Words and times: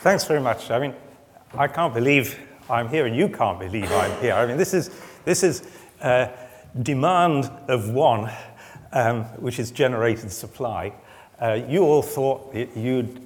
Thanks 0.00 0.24
very 0.26 0.40
much. 0.40 0.70
I 0.70 0.78
mean, 0.78 0.94
I 1.54 1.66
can't 1.66 1.92
believe 1.92 2.38
I'm 2.70 2.88
here, 2.88 3.06
and 3.06 3.16
you 3.16 3.28
can't 3.28 3.58
believe 3.58 3.90
I'm 3.90 4.20
here. 4.20 4.32
I 4.32 4.46
mean, 4.46 4.56
this 4.56 4.72
is, 4.72 4.90
this 5.24 5.42
is 5.42 5.68
uh, 6.00 6.28
demand 6.82 7.50
of 7.66 7.90
one, 7.90 8.30
um, 8.92 9.24
which 9.40 9.58
is 9.58 9.72
generated 9.72 10.30
supply. 10.30 10.92
Uh, 11.42 11.54
you 11.66 11.82
all 11.82 12.02
thought 12.02 12.54
you'd, 12.54 13.20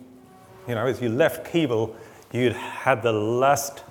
you 0.66 0.74
know, 0.74 0.86
as 0.86 0.98
you 1.02 1.10
left 1.10 1.52
Keble, 1.52 1.94
you'd 2.32 2.54
had 2.54 3.02
the 3.02 3.12
last 3.12 3.84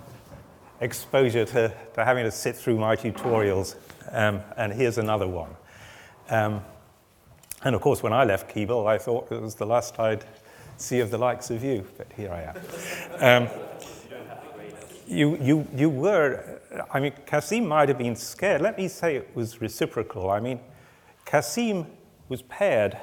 exposure 0.79 1.45
to, 1.45 1.71
to 1.93 2.03
having 2.03 2.25
to 2.25 2.31
sit 2.31 2.55
through 2.55 2.79
my 2.79 2.95
tutorials, 2.95 3.75
um, 4.11 4.41
and 4.57 4.73
here's 4.73 4.97
another 4.97 5.27
one. 5.27 5.51
Um, 6.29 6.63
and 7.63 7.75
of 7.75 7.81
course, 7.81 8.01
when 8.01 8.11
I 8.11 8.23
left 8.23 8.49
Keble, 8.55 8.87
I 8.87 8.97
thought 8.97 9.31
it 9.31 9.39
was 9.39 9.53
the 9.53 9.67
last 9.67 9.99
I'd 9.99 10.25
of 10.89 11.11
the 11.11 11.17
likes 11.17 11.51
of 11.51 11.63
you, 11.63 11.85
but 11.97 12.11
here 12.13 12.31
I 12.31 12.41
am. 13.21 13.43
Um, 13.43 13.49
you, 15.07 15.37
you, 15.37 15.67
you 15.75 15.89
were, 15.89 16.59
I 16.91 16.99
mean, 16.99 17.13
Quassim 17.27 17.67
might 17.67 17.89
have 17.89 17.97
been 17.97 18.15
scared. 18.15 18.61
Let 18.61 18.77
me 18.77 18.87
say 18.87 19.15
it 19.15 19.29
was 19.35 19.61
reciprocal. 19.61 20.29
I 20.29 20.39
mean, 20.39 20.59
Quassim 21.25 21.85
was 22.29 22.41
paired 22.43 22.97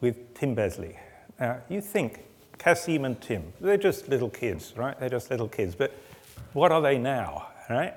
with 0.00 0.34
Tim 0.34 0.54
Besley. 0.54 0.96
Now, 1.38 1.60
you 1.68 1.80
think 1.80 2.24
Quassim 2.58 3.04
and 3.04 3.20
Tim, 3.20 3.52
they're 3.60 3.76
just 3.76 4.08
little 4.08 4.30
kids, 4.30 4.72
right? 4.76 4.98
They're 4.98 5.08
just 5.08 5.30
little 5.30 5.48
kids. 5.48 5.74
But 5.74 5.92
what 6.52 6.70
are 6.72 6.80
they 6.80 6.98
now, 6.98 7.48
right? 7.68 7.94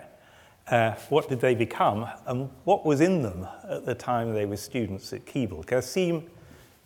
Uh, 0.69 0.95
what 1.09 1.29
did 1.29 1.39
they 1.39 1.55
become, 1.55 2.05
and 2.25 2.49
what 2.65 2.85
was 2.85 2.99
in 2.99 3.21
them 3.21 3.47
at 3.69 3.85
the 3.85 3.95
time 3.95 4.33
they 4.33 4.45
were 4.45 4.57
students 4.57 5.13
at 5.13 5.25
Keble? 5.25 5.65
Quassim 5.65 6.23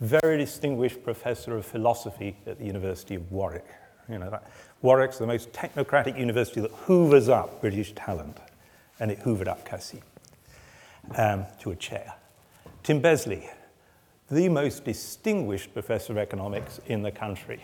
very 0.02 0.38
distinguished 0.38 1.04
professor 1.04 1.55
of 1.55 1.66
philosophy 1.66 2.35
at 2.48 2.57
the 2.57 2.66
University 2.66 3.16
of 3.16 3.32
Warwick. 3.32 3.68
You 4.10 4.18
know, 4.18 4.32
that, 4.32 4.52
Warwick's 4.82 5.20
the 5.20 5.27
most 5.27 5.54
technocratic 5.54 6.20
university 6.20 6.60
that 6.60 6.71
hoovers 6.71 7.30
up 7.30 7.62
British 7.62 7.94
talent, 7.94 8.38
and 8.99 9.12
it 9.12 9.20
hoovered 9.20 9.48
up 9.48 9.63
Cassie 9.63 10.02
um, 11.16 11.46
to 11.60 11.72
a 11.72 11.76
chair. 11.76 12.16
Tim 12.84 12.99
Besley, 12.99 13.48
the 14.29 14.49
most 14.49 14.84
distinguished 14.84 15.72
professor 15.72 16.13
of 16.13 16.18
economics 16.18 16.79
in 16.88 17.04
the 17.04 17.12
country. 17.12 17.63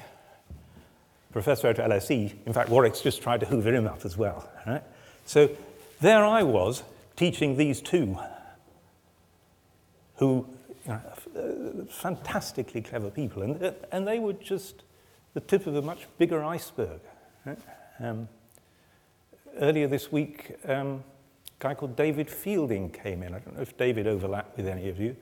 Professor 1.31 1.67
at 1.67 1.77
LSE, 1.77 2.33
in 2.45 2.53
fact, 2.53 2.69
Warwick's 2.69 3.01
just 3.01 3.21
tried 3.21 3.39
to 3.39 3.45
hoover 3.47 3.73
him 3.73 3.87
up 3.87 4.05
as 4.05 4.15
well. 4.15 4.47
Right? 4.65 4.83
So 5.25 5.49
there 6.01 6.23
I 6.23 6.43
was 6.43 6.83
teaching 7.15 7.57
these 7.57 7.81
two 7.81 8.17
who 10.17 10.47
uh, 10.87 10.99
fantastically 11.89 12.81
clever 12.81 13.09
people, 13.09 13.43
and, 13.43 13.61
uh, 13.61 13.71
and 13.91 14.07
they 14.07 14.19
were 14.19 14.33
just 14.33 14.83
the 15.33 15.41
tip 15.41 15.67
of 15.67 15.75
a 15.75 15.81
much 15.81 16.07
bigger 16.17 16.43
iceberg. 16.43 16.99
Um, 17.99 18.27
earlier 19.59 19.87
this 19.87 20.11
week, 20.11 20.55
um, 20.65 21.03
a 21.59 21.63
guy 21.63 21.73
called 21.73 21.95
David 21.95 22.29
Fielding 22.29 22.89
came 22.89 23.23
in. 23.23 23.33
I 23.33 23.39
don't 23.39 23.55
know 23.55 23.61
if 23.61 23.77
David 23.77 24.07
overlapped 24.07 24.57
with 24.57 24.67
any 24.67 24.89
of 24.89 24.99
you. 24.99 25.15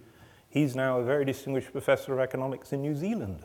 He's 0.49 0.75
now 0.75 0.99
a 0.99 1.03
very 1.03 1.25
distinguished 1.25 1.71
professor 1.71 2.13
of 2.13 2.19
economics 2.19 2.73
in 2.73 2.81
New 2.81 2.95
Zealand. 2.95 3.39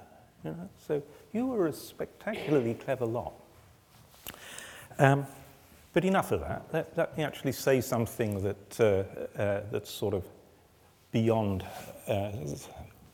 You 0.44 0.50
know? 0.52 0.68
So 0.86 1.02
you 1.32 1.46
were 1.46 1.66
a 1.66 1.72
spectacularly 1.72 2.74
clever 2.74 3.06
lot. 3.06 3.34
Um, 4.98 5.26
but 5.92 6.04
enough 6.04 6.30
of 6.30 6.40
that. 6.40 6.66
Let, 6.72 6.96
let, 6.96 7.18
me 7.18 7.24
actually 7.24 7.52
say 7.52 7.80
something 7.80 8.42
that, 8.42 8.80
uh, 8.80 9.40
uh, 9.40 9.62
that's 9.72 9.90
sort 9.90 10.14
of 10.14 10.24
beyond, 11.10 11.64
uh, 12.10 12.32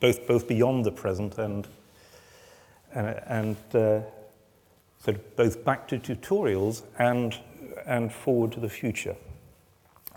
both, 0.01 0.27
both 0.27 0.49
beyond 0.49 0.85
the 0.85 0.93
present 0.93 1.39
and, 1.39 1.69
and, 2.95 3.21
and 3.27 3.57
uh, 3.75 4.01
of 5.07 5.37
both 5.37 5.65
back 5.65 5.87
to 5.89 5.99
tutorials 5.99 6.83
and, 6.99 7.39
and 7.87 8.13
forward 8.13 8.53
to 8.53 8.61
the 8.61 8.69
future. 8.69 9.15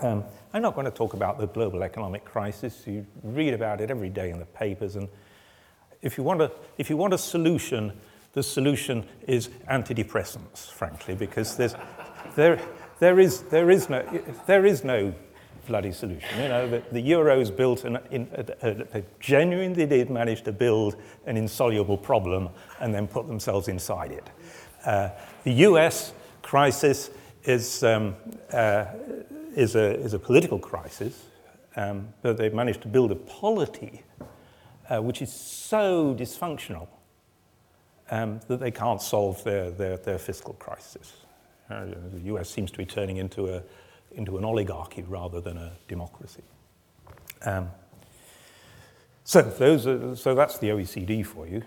Um, 0.01 0.23
I'm 0.53 0.61
not 0.61 0.73
going 0.73 0.85
to 0.85 0.91
talk 0.91 1.13
about 1.13 1.37
the 1.37 1.47
global 1.47 1.83
economic 1.83 2.25
crisis. 2.25 2.87
You 2.87 3.05
read 3.21 3.53
about 3.53 3.81
it 3.81 3.91
every 3.91 4.09
day 4.09 4.31
in 4.31 4.39
the 4.39 4.45
papers. 4.45 4.95
And 4.95 5.09
if 6.01 6.17
you 6.17 6.23
want 6.23 6.41
a, 6.41 6.51
if 6.77 6.89
you 6.89 6.97
want 6.97 7.13
a 7.13 7.17
solution, 7.17 7.93
the 8.33 8.41
solution 8.41 9.05
is 9.27 9.49
antidepressants, 9.69 10.71
frankly, 10.71 11.15
because 11.15 11.57
there's, 11.57 11.75
there, 12.35 12.59
there, 12.99 13.19
is, 13.19 13.41
there, 13.43 13.69
is 13.69 13.89
no, 13.89 14.01
there 14.47 14.65
is 14.65 14.83
no 14.83 15.13
bloody 15.67 15.91
solution. 15.91 16.29
You 16.41 16.47
know, 16.47 16.69
the, 16.69 16.83
the 16.91 17.11
Euros 17.11 17.55
built 17.55 17.83
an, 17.85 17.99
in, 18.11 18.27
a, 18.61 18.99
a, 18.99 19.03
genuinely 19.19 19.85
did 19.85 20.09
manage 20.09 20.43
to 20.43 20.51
build 20.51 20.95
an 21.25 21.37
insoluble 21.37 21.97
problem 21.97 22.49
and 22.79 22.93
then 22.93 23.07
put 23.07 23.27
themselves 23.27 23.67
inside 23.67 24.11
it. 24.11 24.27
Uh, 24.85 25.09
the 25.43 25.51
US 25.51 26.13
crisis 26.41 27.09
is, 27.43 27.83
um, 27.83 28.15
uh, 28.53 28.85
is, 29.55 29.75
a, 29.75 29.95
is 29.99 30.13
a 30.13 30.19
political 30.19 30.59
crisis, 30.59 31.25
um, 31.75 32.07
but 32.21 32.37
they've 32.37 32.53
managed 32.53 32.81
to 32.81 32.87
build 32.87 33.11
a 33.11 33.15
polity 33.15 34.03
uh, 34.89 35.01
which 35.01 35.21
is 35.21 35.31
so 35.31 36.15
dysfunctional 36.15 36.87
um, 38.11 38.39
that 38.47 38.59
they 38.59 38.71
can't 38.71 39.01
solve 39.01 39.43
their, 39.43 39.69
their, 39.71 39.97
their 39.97 40.17
fiscal 40.17 40.53
crisis. 40.53 41.13
Uh, 41.69 41.85
the 42.11 42.21
US 42.33 42.49
seems 42.49 42.71
to 42.71 42.77
be 42.77 42.85
turning 42.85 43.17
into 43.17 43.53
a, 43.53 43.61
into 44.11 44.37
an 44.37 44.45
oligarchy 44.45 45.03
rather 45.03 45.41
than 45.41 45.57
a 45.57 45.73
democracy. 45.87 46.43
Um, 47.45 47.69
so, 49.23 49.41
those 49.41 49.85
are, 49.85 50.15
so 50.15 50.33
that's 50.35 50.57
the 50.57 50.69
OECD 50.69 51.25
for 51.25 51.47
you. 51.47 51.61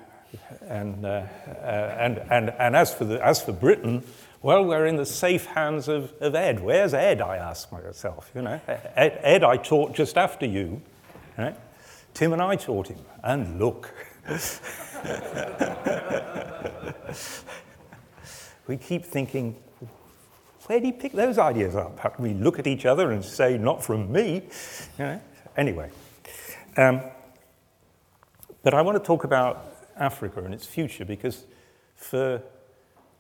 And, 0.62 1.04
uh, 1.04 1.26
uh, 1.46 1.96
and, 1.98 2.18
and, 2.30 2.50
and 2.58 2.74
as, 2.74 2.92
for 2.94 3.04
the, 3.04 3.24
as 3.24 3.42
for 3.42 3.52
Britain, 3.52 4.02
well, 4.40 4.64
we're 4.64 4.86
in 4.86 4.96
the 4.96 5.06
safe 5.06 5.46
hands 5.46 5.86
of, 5.86 6.12
of 6.20 6.34
Ed. 6.34 6.60
Where's 6.60 6.94
Ed, 6.94 7.20
I 7.20 7.36
ask 7.36 7.70
myself. 7.70 8.32
You 8.34 8.42
know, 8.42 8.60
Ed, 8.66 9.20
Ed 9.22 9.44
I 9.44 9.56
taught 9.56 9.94
just 9.94 10.18
after 10.18 10.46
you. 10.46 10.82
Right? 11.38 11.56
Tim 12.14 12.32
and 12.32 12.42
I 12.42 12.56
taught 12.56 12.88
him. 12.88 12.98
And 13.22 13.60
look. 13.60 13.94
we 18.66 18.76
keep 18.76 19.04
thinking, 19.04 19.56
where 20.66 20.80
do 20.80 20.86
you 20.86 20.92
pick 20.92 21.12
those 21.12 21.38
ideas 21.38 21.74
up? 21.74 22.18
We 22.20 22.34
look 22.34 22.58
at 22.58 22.66
each 22.66 22.86
other 22.86 23.10
and 23.10 23.24
say, 23.24 23.58
not 23.58 23.82
from 23.82 24.10
me. 24.12 24.42
You 24.98 25.04
know? 25.04 25.20
Anyway. 25.56 25.90
Um, 26.76 27.02
but 28.62 28.74
I 28.74 28.82
want 28.82 28.96
to 28.96 29.04
talk 29.04 29.24
about 29.24 29.74
Africa 29.96 30.40
and 30.42 30.54
its 30.54 30.66
future 30.66 31.04
because 31.04 31.44
for 31.96 32.42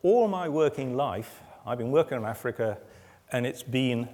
all 0.02 0.28
my 0.28 0.48
working 0.48 0.96
life, 0.96 1.40
I've 1.66 1.78
been 1.78 1.90
working 1.90 2.18
on 2.18 2.24
Africa 2.24 2.78
and 3.32 3.46
it's 3.46 3.62
been 3.62 4.08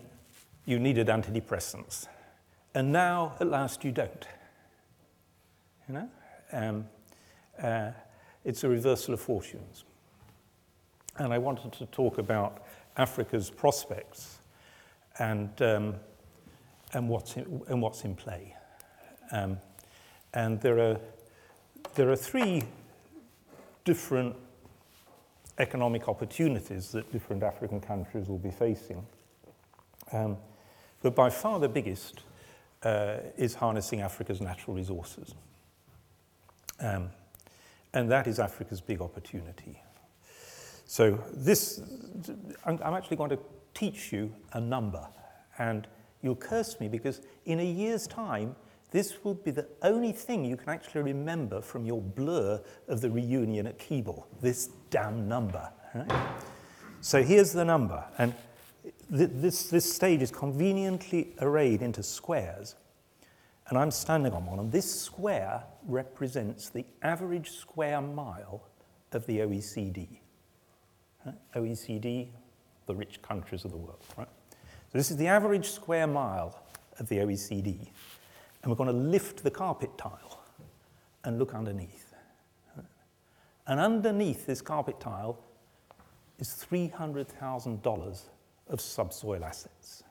you 0.64 0.78
needed 0.78 1.08
antidepressants. 1.08 2.06
And 2.74 2.92
now, 2.92 3.34
at 3.40 3.46
last, 3.46 3.84
you 3.84 3.92
don't. 3.92 4.26
You 5.88 5.94
know? 5.94 6.10
Um, 6.52 6.86
uh, 7.62 7.90
it's 8.44 8.64
a 8.64 8.68
reversal 8.68 9.14
of 9.14 9.20
fortunes. 9.20 9.84
And 11.16 11.32
I 11.32 11.38
wanted 11.38 11.72
to 11.72 11.86
talk 11.86 12.18
about 12.18 12.62
Africa's 12.98 13.48
prospects 13.48 14.40
and, 15.18 15.50
um, 15.62 15.94
and, 16.92 17.08
what's, 17.08 17.36
in, 17.36 17.62
and 17.68 17.80
what's 17.80 18.04
in 18.04 18.14
play. 18.14 18.54
Um, 19.30 19.58
and 20.34 20.60
there 20.60 20.78
are, 20.78 21.00
there 21.94 22.10
are 22.10 22.16
three 22.16 22.64
different 23.84 24.36
economic 25.58 26.08
opportunities 26.08 26.92
that 26.92 27.10
different 27.12 27.42
African 27.42 27.80
countries 27.80 28.28
will 28.28 28.38
be 28.38 28.50
facing. 28.50 29.04
Um, 30.12 30.36
but 31.02 31.14
by 31.14 31.30
far 31.30 31.60
the 31.60 31.68
biggest 31.68 32.20
uh, 32.82 33.18
is 33.36 33.54
harnessing 33.54 34.00
Africa's 34.00 34.40
natural 34.40 34.76
resources. 34.76 35.34
Um, 36.80 37.10
and 37.92 38.10
that 38.10 38.26
is 38.26 38.38
Africa's 38.38 38.80
big 38.80 39.00
opportunity. 39.00 39.80
So 40.88 41.22
this, 41.34 41.82
I'm, 42.64 42.80
actually 42.82 43.18
going 43.18 43.28
to 43.28 43.38
teach 43.74 44.10
you 44.10 44.34
a 44.54 44.60
number, 44.60 45.06
and 45.58 45.86
you'll 46.22 46.34
curse 46.34 46.80
me 46.80 46.88
because 46.88 47.20
in 47.44 47.60
a 47.60 47.64
year's 47.64 48.06
time, 48.06 48.56
this 48.90 49.22
will 49.22 49.34
be 49.34 49.50
the 49.50 49.66
only 49.82 50.12
thing 50.12 50.46
you 50.46 50.56
can 50.56 50.70
actually 50.70 51.02
remember 51.02 51.60
from 51.60 51.84
your 51.84 52.00
blur 52.00 52.62
of 52.88 53.02
the 53.02 53.10
reunion 53.10 53.66
at 53.66 53.78
Keble, 53.78 54.24
this 54.40 54.70
damn 54.88 55.28
number. 55.28 55.70
Right? 55.94 56.10
So 57.02 57.22
here's 57.22 57.52
the 57.52 57.66
number, 57.66 58.02
and 58.16 58.34
th 59.14 59.28
this, 59.34 59.68
this 59.68 59.94
stage 59.94 60.22
is 60.22 60.30
conveniently 60.30 61.34
arrayed 61.42 61.82
into 61.82 62.02
squares, 62.02 62.76
and 63.68 63.76
I'm 63.76 63.90
standing 63.90 64.32
on 64.32 64.46
one, 64.46 64.58
and 64.58 64.72
this 64.72 64.90
square 65.02 65.64
represents 65.86 66.70
the 66.70 66.86
average 67.02 67.50
square 67.50 68.00
mile 68.00 68.62
of 69.12 69.26
the 69.26 69.40
OECD. 69.40 70.20
OECD, 71.54 72.28
the 72.86 72.94
rich 72.94 73.20
countries 73.22 73.64
of 73.64 73.70
the 73.70 73.76
world, 73.76 74.02
right? 74.16 74.28
So 74.50 74.98
this 74.98 75.10
is 75.10 75.16
the 75.16 75.26
average 75.26 75.70
square 75.70 76.06
mile 76.06 76.62
of 76.98 77.08
the 77.08 77.16
OECD. 77.18 77.88
And 78.62 78.70
we're 78.70 78.76
going 78.76 78.88
to 78.88 79.10
lift 79.10 79.42
the 79.42 79.50
carpet 79.50 79.96
tile 79.98 80.42
and 81.24 81.38
look 81.38 81.54
underneath. 81.54 82.14
And 83.66 83.78
underneath 83.78 84.46
this 84.46 84.62
carpet 84.62 84.98
tile, 84.98 85.38
is 86.38 86.64
$300,000 86.70 88.20
of 88.68 88.80
subsoil 88.80 89.44
assets. 89.44 90.04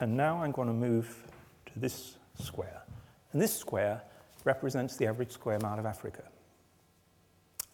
And 0.00 0.16
now 0.16 0.42
I'm 0.42 0.52
going 0.52 0.68
to 0.68 0.74
move 0.74 1.24
to 1.66 1.78
this 1.78 2.16
square. 2.40 2.82
And 3.32 3.42
this 3.42 3.54
square 3.54 4.00
represents 4.44 4.96
the 4.96 5.06
average 5.08 5.32
square 5.32 5.58
mile 5.60 5.78
of 5.78 5.86
Africa. 5.86 6.22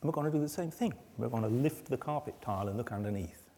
And 0.04 0.10
we're 0.10 0.20
going 0.20 0.30
to 0.30 0.36
do 0.36 0.42
the 0.42 0.50
same 0.50 0.70
thing. 0.70 0.92
We're 1.16 1.30
going 1.30 1.44
to 1.44 1.48
lift 1.48 1.86
the 1.86 1.96
carpet 1.96 2.34
tile 2.42 2.68
and 2.68 2.76
look 2.76 2.92
underneath. 2.92 3.48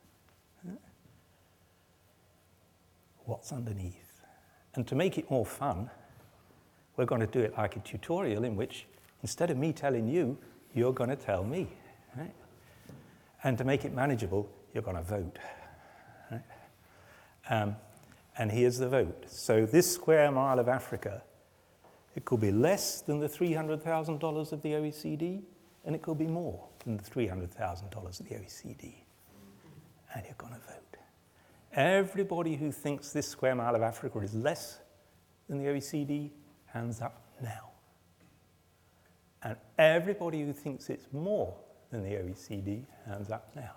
What's 3.25 3.51
underneath? 3.51 4.23
And 4.77 4.87
to 4.87 4.95
make 4.95 5.19
it 5.19 5.29
more 5.29 5.45
fun, 5.45 5.91
we're 6.97 7.05
going 7.05 7.21
to 7.21 7.27
do 7.27 7.41
it 7.41 7.55
like 7.59 7.75
a 7.75 7.81
tutorial 7.81 8.45
in 8.45 8.55
which 8.55 8.87
instead 9.23 9.51
of 9.51 9.57
me 9.57 9.73
telling 9.73 10.07
you, 10.07 10.39
you're 10.73 10.93
going 10.93 11.11
to 11.11 11.17
tell 11.17 11.43
me. 11.43 11.67
Right? 12.17 12.33
And 13.43 13.59
to 13.59 13.65
make 13.65 13.85
it 13.85 13.93
manageable, 13.93 14.49
you're 14.73 14.85
going 14.85 14.99
to 14.99 15.03
vote. 15.03 15.41
Right? 16.31 16.43
Um, 17.51 17.75
and 18.39 18.53
here's 18.53 18.79
the 18.79 18.89
vote. 18.89 19.25
So 19.27 19.67
this 19.67 19.93
square 19.93 20.31
mile 20.31 20.61
of 20.61 20.69
Africa, 20.69 21.25
it 22.15 22.25
could 22.25 22.39
be 22.39 22.53
less 22.53 23.01
than 23.01 23.19
the 23.19 23.29
$300,000 23.29 24.53
of 24.53 24.63
the 24.63 24.69
OECD, 24.69 25.43
and 25.87 25.95
it 25.95 26.03
could 26.03 26.19
be 26.19 26.27
more 26.27 26.63
than 26.85 26.97
the 26.97 27.03
$300,000 27.03 28.21
of 28.21 28.29
the 28.29 28.35
OECD. 28.35 28.95
And 30.15 30.25
you're 30.25 30.35
going 30.37 30.53
to 30.53 30.61
vote. 30.61 30.97
Everybody 31.73 32.57
who 32.57 32.73
thinks 32.73 33.13
this 33.13 33.29
square 33.29 33.55
mile 33.55 33.75
of 33.75 33.83
Africa 33.83 34.19
is 34.19 34.35
less 34.35 34.81
than 35.49 35.59
the 35.59 35.71
OECD, 35.71 36.31
hands 36.67 37.01
up 37.01 37.23
now. 37.43 37.71
And 39.43 39.57
everybody 39.79 40.43
who 40.43 40.53
thinks 40.53 40.91
it's 40.91 41.07
more 41.13 41.55
than 41.91 42.03
the 42.03 42.17
OECD, 42.17 42.85
hands 43.07 43.31
up 43.31 43.53
now. 43.55 43.71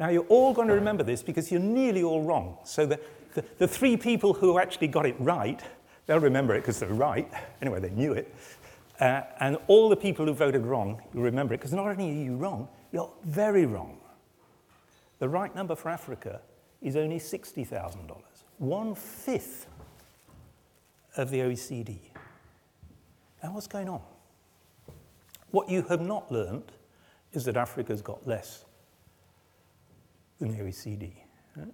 Now, 0.00 0.08
you're 0.08 0.26
all 0.28 0.52
going 0.54 0.68
to 0.68 0.74
remember 0.74 1.04
this 1.04 1.22
because 1.22 1.52
you're 1.52 1.60
nearly 1.60 2.02
all 2.02 2.22
wrong. 2.22 2.58
So, 2.64 2.86
the, 2.86 3.00
the, 3.34 3.44
the 3.58 3.68
three 3.68 3.96
people 3.96 4.32
who 4.32 4.58
actually 4.58 4.88
got 4.88 5.06
it 5.06 5.16
right, 5.18 5.60
they'll 6.06 6.20
remember 6.20 6.54
it 6.54 6.60
because 6.60 6.80
they're 6.80 6.88
right. 6.88 7.30
Anyway, 7.60 7.80
they 7.80 7.90
knew 7.90 8.12
it. 8.12 8.34
Uh, 9.00 9.22
and 9.40 9.56
all 9.68 9.88
the 9.88 9.96
people 9.96 10.26
who 10.26 10.34
voted 10.34 10.66
wrong, 10.66 11.00
you 11.14 11.20
remember 11.20 11.54
it 11.54 11.58
because 11.58 11.72
not 11.72 11.86
only 11.86 12.10
are 12.10 12.24
you 12.24 12.36
wrong, 12.36 12.68
you're 12.92 13.10
very 13.24 13.64
wrong. 13.64 13.98
The 15.18 15.28
right 15.28 15.54
number 15.54 15.74
for 15.74 15.88
Africa 15.88 16.40
is 16.82 16.96
only 16.96 17.18
$60,000, 17.18 18.10
one 18.58 18.94
fifth 18.94 19.66
of 21.16 21.30
the 21.30 21.40
OECD. 21.40 21.98
Now, 23.42 23.52
what's 23.52 23.66
going 23.66 23.88
on? 23.88 24.00
What 25.50 25.68
you 25.68 25.82
have 25.82 26.00
not 26.00 26.30
learnt 26.30 26.70
is 27.32 27.44
that 27.44 27.56
Africa's 27.56 28.02
got 28.02 28.26
less 28.26 28.64
than 30.38 30.56
the 30.56 30.64
OECD. 30.64 31.12
Right? 31.56 31.68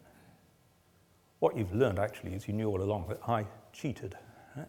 What 1.38 1.56
you've 1.56 1.74
learned 1.74 1.98
actually 1.98 2.34
is 2.34 2.46
you 2.46 2.54
knew 2.54 2.68
all 2.68 2.82
along 2.82 3.06
that 3.08 3.20
I 3.28 3.46
cheated. 3.72 4.16
Right? 4.56 4.68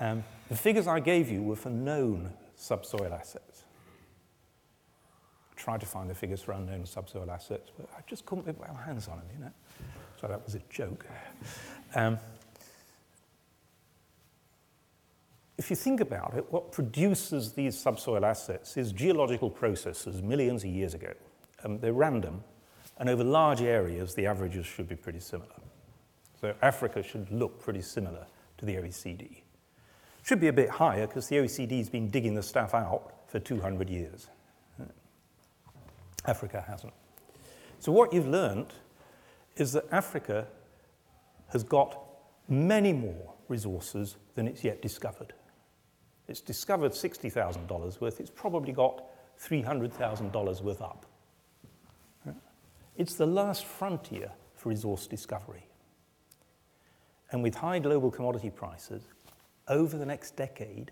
Um, 0.00 0.24
the 0.48 0.56
figures 0.56 0.86
I 0.86 1.00
gave 1.00 1.30
you 1.30 1.42
were 1.42 1.56
for 1.56 1.70
known 1.70 2.32
subsoil 2.56 3.12
assets. 3.12 3.64
I 5.52 5.60
tried 5.60 5.80
to 5.80 5.86
find 5.86 6.08
the 6.08 6.14
figures 6.14 6.42
for 6.42 6.52
unknown 6.52 6.86
subsoil 6.86 7.30
assets, 7.30 7.70
but 7.76 7.88
I 7.96 8.00
just 8.06 8.24
couldn't 8.26 8.44
put 8.44 8.58
my 8.58 8.82
hands 8.82 9.08
on 9.08 9.18
them, 9.18 9.26
you 9.32 9.44
know. 9.44 9.52
So 10.20 10.26
that 10.26 10.44
was 10.44 10.54
a 10.54 10.60
joke. 10.70 11.06
Um, 11.94 12.18
if 15.58 15.70
you 15.70 15.76
think 15.76 16.00
about 16.00 16.34
it, 16.36 16.46
what 16.50 16.72
produces 16.72 17.52
these 17.52 17.76
subsoil 17.78 18.24
assets 18.24 18.76
is 18.76 18.92
geological 18.92 19.50
processes 19.50 20.22
millions 20.22 20.64
of 20.64 20.70
years 20.70 20.94
ago. 20.94 21.12
Um, 21.64 21.80
they're 21.80 21.92
random, 21.92 22.44
and 22.98 23.08
over 23.08 23.24
large 23.24 23.60
areas, 23.60 24.14
the 24.14 24.26
averages 24.26 24.66
should 24.66 24.88
be 24.88 24.96
pretty 24.96 25.20
similar. 25.20 25.50
So 26.40 26.54
Africa 26.62 27.02
should 27.02 27.30
look 27.32 27.60
pretty 27.60 27.82
similar 27.82 28.26
to 28.58 28.64
the 28.64 28.76
OECD. 28.76 29.42
Should 30.22 30.40
be 30.40 30.48
a 30.48 30.52
bit 30.52 30.68
higher 30.68 31.06
because 31.06 31.28
the 31.28 31.36
OECD's 31.36 31.88
been 31.88 32.10
digging 32.10 32.34
the 32.34 32.42
stuff 32.42 32.74
out 32.74 33.14
for 33.28 33.38
200 33.38 33.88
years. 33.88 34.28
Africa 36.26 36.64
hasn't. 36.66 36.92
So 37.80 37.92
what 37.92 38.12
you've 38.12 38.28
learned 38.28 38.72
is 39.56 39.72
that 39.72 39.84
Africa 39.90 40.46
has 41.48 41.62
got 41.62 41.98
many 42.48 42.92
more 42.92 43.34
resources 43.48 44.16
than 44.34 44.46
it's 44.46 44.62
yet 44.64 44.82
discovered. 44.82 45.32
It's 46.28 46.40
discovered 46.40 46.92
$60,000 46.92 48.00
worth, 48.00 48.20
it's 48.20 48.30
probably 48.30 48.72
got 48.72 49.02
$300,000 49.40 50.62
worth 50.62 50.82
up. 50.82 51.06
It's 52.96 53.14
the 53.14 53.26
last 53.26 53.64
frontier 53.64 54.32
for 54.56 54.70
resource 54.70 55.06
discovery. 55.06 55.64
And 57.30 57.42
with 57.42 57.54
high 57.54 57.78
global 57.78 58.10
commodity 58.10 58.50
prices, 58.50 59.06
over 59.68 59.96
the 59.96 60.06
next 60.06 60.36
decade, 60.36 60.90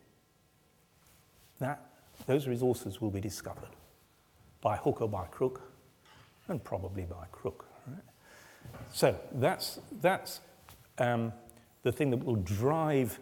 that, 1.60 1.82
those 2.26 2.46
resources 2.46 3.00
will 3.00 3.10
be 3.10 3.20
discovered 3.20 3.70
by 4.60 4.76
hook 4.76 5.00
or 5.00 5.08
by 5.08 5.24
crook, 5.26 5.60
and 6.48 6.62
probably 6.62 7.04
by 7.04 7.26
crook. 7.32 7.66
Right? 7.86 7.98
So 8.92 9.18
that's, 9.34 9.80
that's 10.00 10.40
um, 10.98 11.32
the 11.82 11.92
thing 11.92 12.10
that 12.10 12.24
will 12.24 12.36
drive 12.36 13.18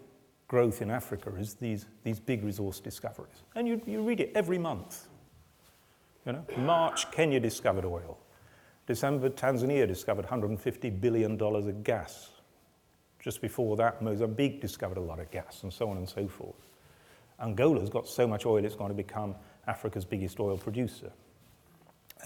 growth 0.49 0.83
in 0.83 0.91
Africa 0.91 1.35
is 1.37 1.55
these, 1.55 1.87
these 2.03 2.21
big 2.21 2.45
resource 2.45 2.81
discoveries. 2.81 3.43
And 3.55 3.67
you, 3.67 3.81
you 3.87 4.03
read 4.03 4.21
it 4.21 4.33
every 4.35 4.59
month. 4.59 5.09
You 6.27 6.33
know, 6.33 6.45
March, 6.59 7.11
Kenya 7.11 7.41
discovered 7.41 7.85
oil. 7.85 8.19
December, 8.87 9.31
Tanzania 9.31 9.87
discovered 9.87 10.27
$150 10.27 11.01
billion 11.01 11.41
of 11.41 11.85
gas. 11.85 12.31
Just 13.25 13.41
before 13.41 13.75
that, 13.79 14.03
Mozambique 14.03 14.61
discovered 14.61 14.99
a 14.99 15.01
lot 15.01 15.19
of 15.19 15.31
gas, 15.31 15.63
and 15.63 15.73
so 15.73 15.89
on 15.89 15.97
and 15.97 16.07
so 16.07 16.29
forth. 16.29 16.69
Angola's 17.41 17.89
got 17.89 18.07
so 18.07 18.27
much 18.27 18.45
oil, 18.45 18.63
it's 18.63 18.75
going 18.75 18.91
to 18.91 18.95
become 18.95 19.35
Africa's 19.67 20.05
biggest 20.05 20.39
oil 20.39 20.59
producer. 20.59 21.11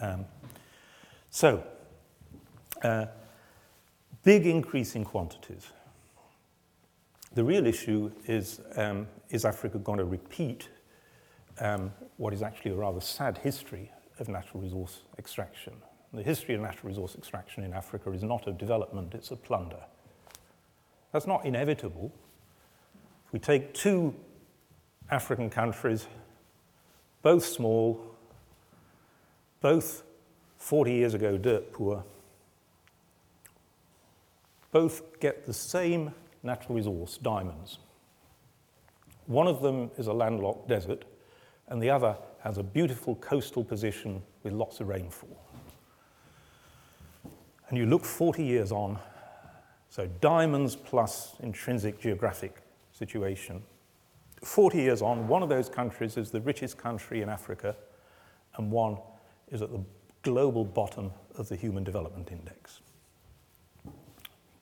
Um, 0.00 0.24
so, 1.30 1.62
uh, 2.82 3.06
big 4.24 4.44
increase 4.44 4.96
in 4.96 5.04
quantities. 5.04 5.68
The 7.32 7.44
real 7.44 7.68
issue 7.68 8.10
is, 8.26 8.60
um, 8.74 9.06
is 9.30 9.44
Africa 9.44 9.78
going 9.78 9.98
to 9.98 10.04
repeat 10.04 10.68
um, 11.60 11.92
what 12.16 12.34
is 12.34 12.42
actually 12.42 12.72
a 12.72 12.76
rather 12.76 13.00
sad 13.00 13.38
history 13.38 13.92
of 14.18 14.26
natural 14.26 14.64
resource 14.64 15.02
extraction? 15.16 15.74
The 16.12 16.24
history 16.24 16.56
of 16.56 16.60
natural 16.60 16.88
resource 16.88 17.14
extraction 17.14 17.62
in 17.62 17.72
Africa 17.72 18.10
is 18.10 18.24
not 18.24 18.48
of 18.48 18.58
development, 18.58 19.14
it's 19.14 19.30
of 19.30 19.40
plunder. 19.44 19.84
That's 21.12 21.26
not 21.26 21.44
inevitable. 21.44 22.12
If 23.26 23.32
we 23.32 23.38
take 23.38 23.74
two 23.74 24.14
African 25.10 25.50
countries, 25.50 26.06
both 27.22 27.44
small, 27.44 28.00
both 29.60 30.02
40 30.58 30.92
years 30.92 31.14
ago 31.14 31.38
dirt 31.38 31.72
poor, 31.72 32.04
both 34.70 35.18
get 35.20 35.46
the 35.46 35.52
same 35.52 36.12
natural 36.42 36.76
resource, 36.76 37.18
diamonds. 37.18 37.78
One 39.26 39.46
of 39.46 39.62
them 39.62 39.90
is 39.98 40.06
a 40.06 40.12
landlocked 40.12 40.68
desert, 40.68 41.04
and 41.68 41.82
the 41.82 41.90
other 41.90 42.16
has 42.40 42.58
a 42.58 42.62
beautiful 42.62 43.16
coastal 43.16 43.64
position 43.64 44.22
with 44.42 44.52
lots 44.52 44.80
of 44.80 44.88
rainfall. 44.88 45.36
And 47.68 47.76
you 47.76 47.84
look 47.84 48.04
40 48.04 48.42
years 48.42 48.72
on, 48.72 48.98
so 49.88 50.06
diamonds 50.20 50.76
plus 50.76 51.34
intrinsic 51.40 52.00
geographic 52.00 52.56
situation. 52.92 53.62
40 54.42 54.78
years 54.78 55.02
on, 55.02 55.26
one 55.26 55.42
of 55.42 55.48
those 55.48 55.68
countries 55.68 56.16
is 56.16 56.30
the 56.30 56.40
richest 56.40 56.78
country 56.78 57.22
in 57.22 57.28
Africa, 57.28 57.74
and 58.56 58.70
one 58.70 58.98
is 59.50 59.62
at 59.62 59.72
the 59.72 59.80
global 60.22 60.64
bottom 60.64 61.10
of 61.36 61.48
the 61.48 61.56
Human 61.56 61.84
Development 61.84 62.30
Index. 62.30 62.80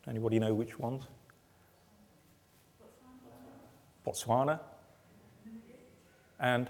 Anybody 0.08 0.38
know 0.38 0.54
which 0.54 0.78
ones? 0.78 1.04
Botswana? 4.06 4.60
And? 6.38 6.68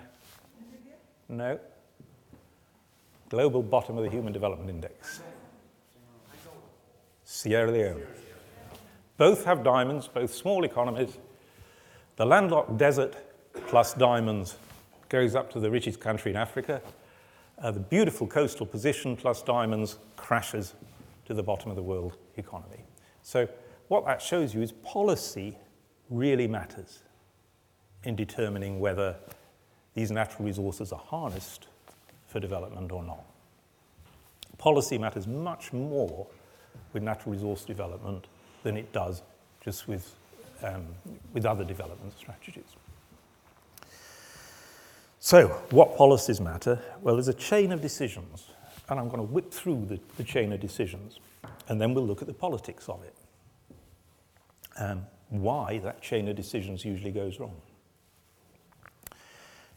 No. 1.29 1.59
Global 3.29 3.63
bottom 3.63 3.99
of 3.99 4.05
the 4.05 4.11
Human 4.11 4.33
Development 4.33 4.71
Index. 4.71 5.21
Sierra 7.25 7.71
Leone. 7.71 8.07
Both 9.17 9.45
have 9.45 9.65
diamonds, 9.65 10.09
both 10.09 10.35
small 10.35 10.65
economies. 10.65 11.19
The 12.17 12.27
landlocked 12.27 12.77
desert 12.77 13.17
plus 13.69 13.95
diamonds 13.95 14.57
goes 15.09 15.35
up 15.35 15.51
to 15.53 15.61
the 15.61 15.71
richest 15.71 16.01
country 16.01 16.31
in 16.31 16.37
Africa. 16.37 16.83
Uh, 17.59 17.71
the 17.71 17.81
beautiful 17.81 18.27
coastal 18.27 18.67
position 18.67 19.17
plus 19.17 19.43
diamonds 19.43 19.99
crashes 20.17 20.75
to 21.25 21.35
the 21.35 21.43
bottom 21.43 21.71
of 21.71 21.77
the 21.77 21.83
world 21.83 22.17
economy. 22.37 22.85
So, 23.23 23.49
what 23.89 24.05
that 24.05 24.21
shows 24.21 24.55
you 24.55 24.63
is 24.63 24.73
policy 24.73 25.57
really 26.11 26.47
matters 26.47 27.03
in 28.05 28.17
determining 28.17 28.81
whether 28.81 29.17
these 29.95 30.11
natural 30.11 30.45
resources 30.45 30.93
are 30.93 30.99
harnessed 31.01 31.69
for 32.27 32.41
development 32.41 32.93
or 32.93 33.03
not. 33.03 33.25
Policy 34.59 34.99
matters 34.99 35.27
much 35.27 35.73
more 35.73 36.27
with 36.93 37.03
natural 37.03 37.33
resource 37.33 37.65
development 37.65 38.27
than 38.67 38.77
it 38.77 38.93
does 38.93 39.23
just 39.61 39.87
with, 39.87 40.13
um, 40.65 40.85
with 41.33 41.47
other 41.47 41.63
development 41.63 42.13
strategies. 42.19 42.75
So, 45.21 45.47
what 45.71 45.97
policies 45.97 46.41
matter? 46.41 46.81
Well, 47.01 47.15
there's 47.15 47.29
a 47.29 47.35
chain 47.35 47.71
of 47.71 47.81
decisions, 47.81 48.49
and 48.89 48.99
I'm 48.99 49.07
going 49.09 49.25
to 49.25 49.33
whip 49.33 49.53
through 49.53 49.87
the, 49.87 50.01
the 50.17 50.25
chain 50.25 50.53
of 50.53 50.59
decisions, 50.59 51.21
and 51.69 51.81
then 51.81 51.95
we'll 51.95 52.07
look 52.07 52.23
at 52.23 52.27
the 52.27 52.35
politics 52.35 52.89
of 52.89 53.05
it. 53.05 53.15
Um, 54.79 55.07
why 55.29 55.79
that 55.79 56.03
chain 56.03 56.27
of 56.27 56.35
decisions 56.35 56.85
usually 56.85 57.13
goes 57.13 57.39
wrong. 57.39 57.55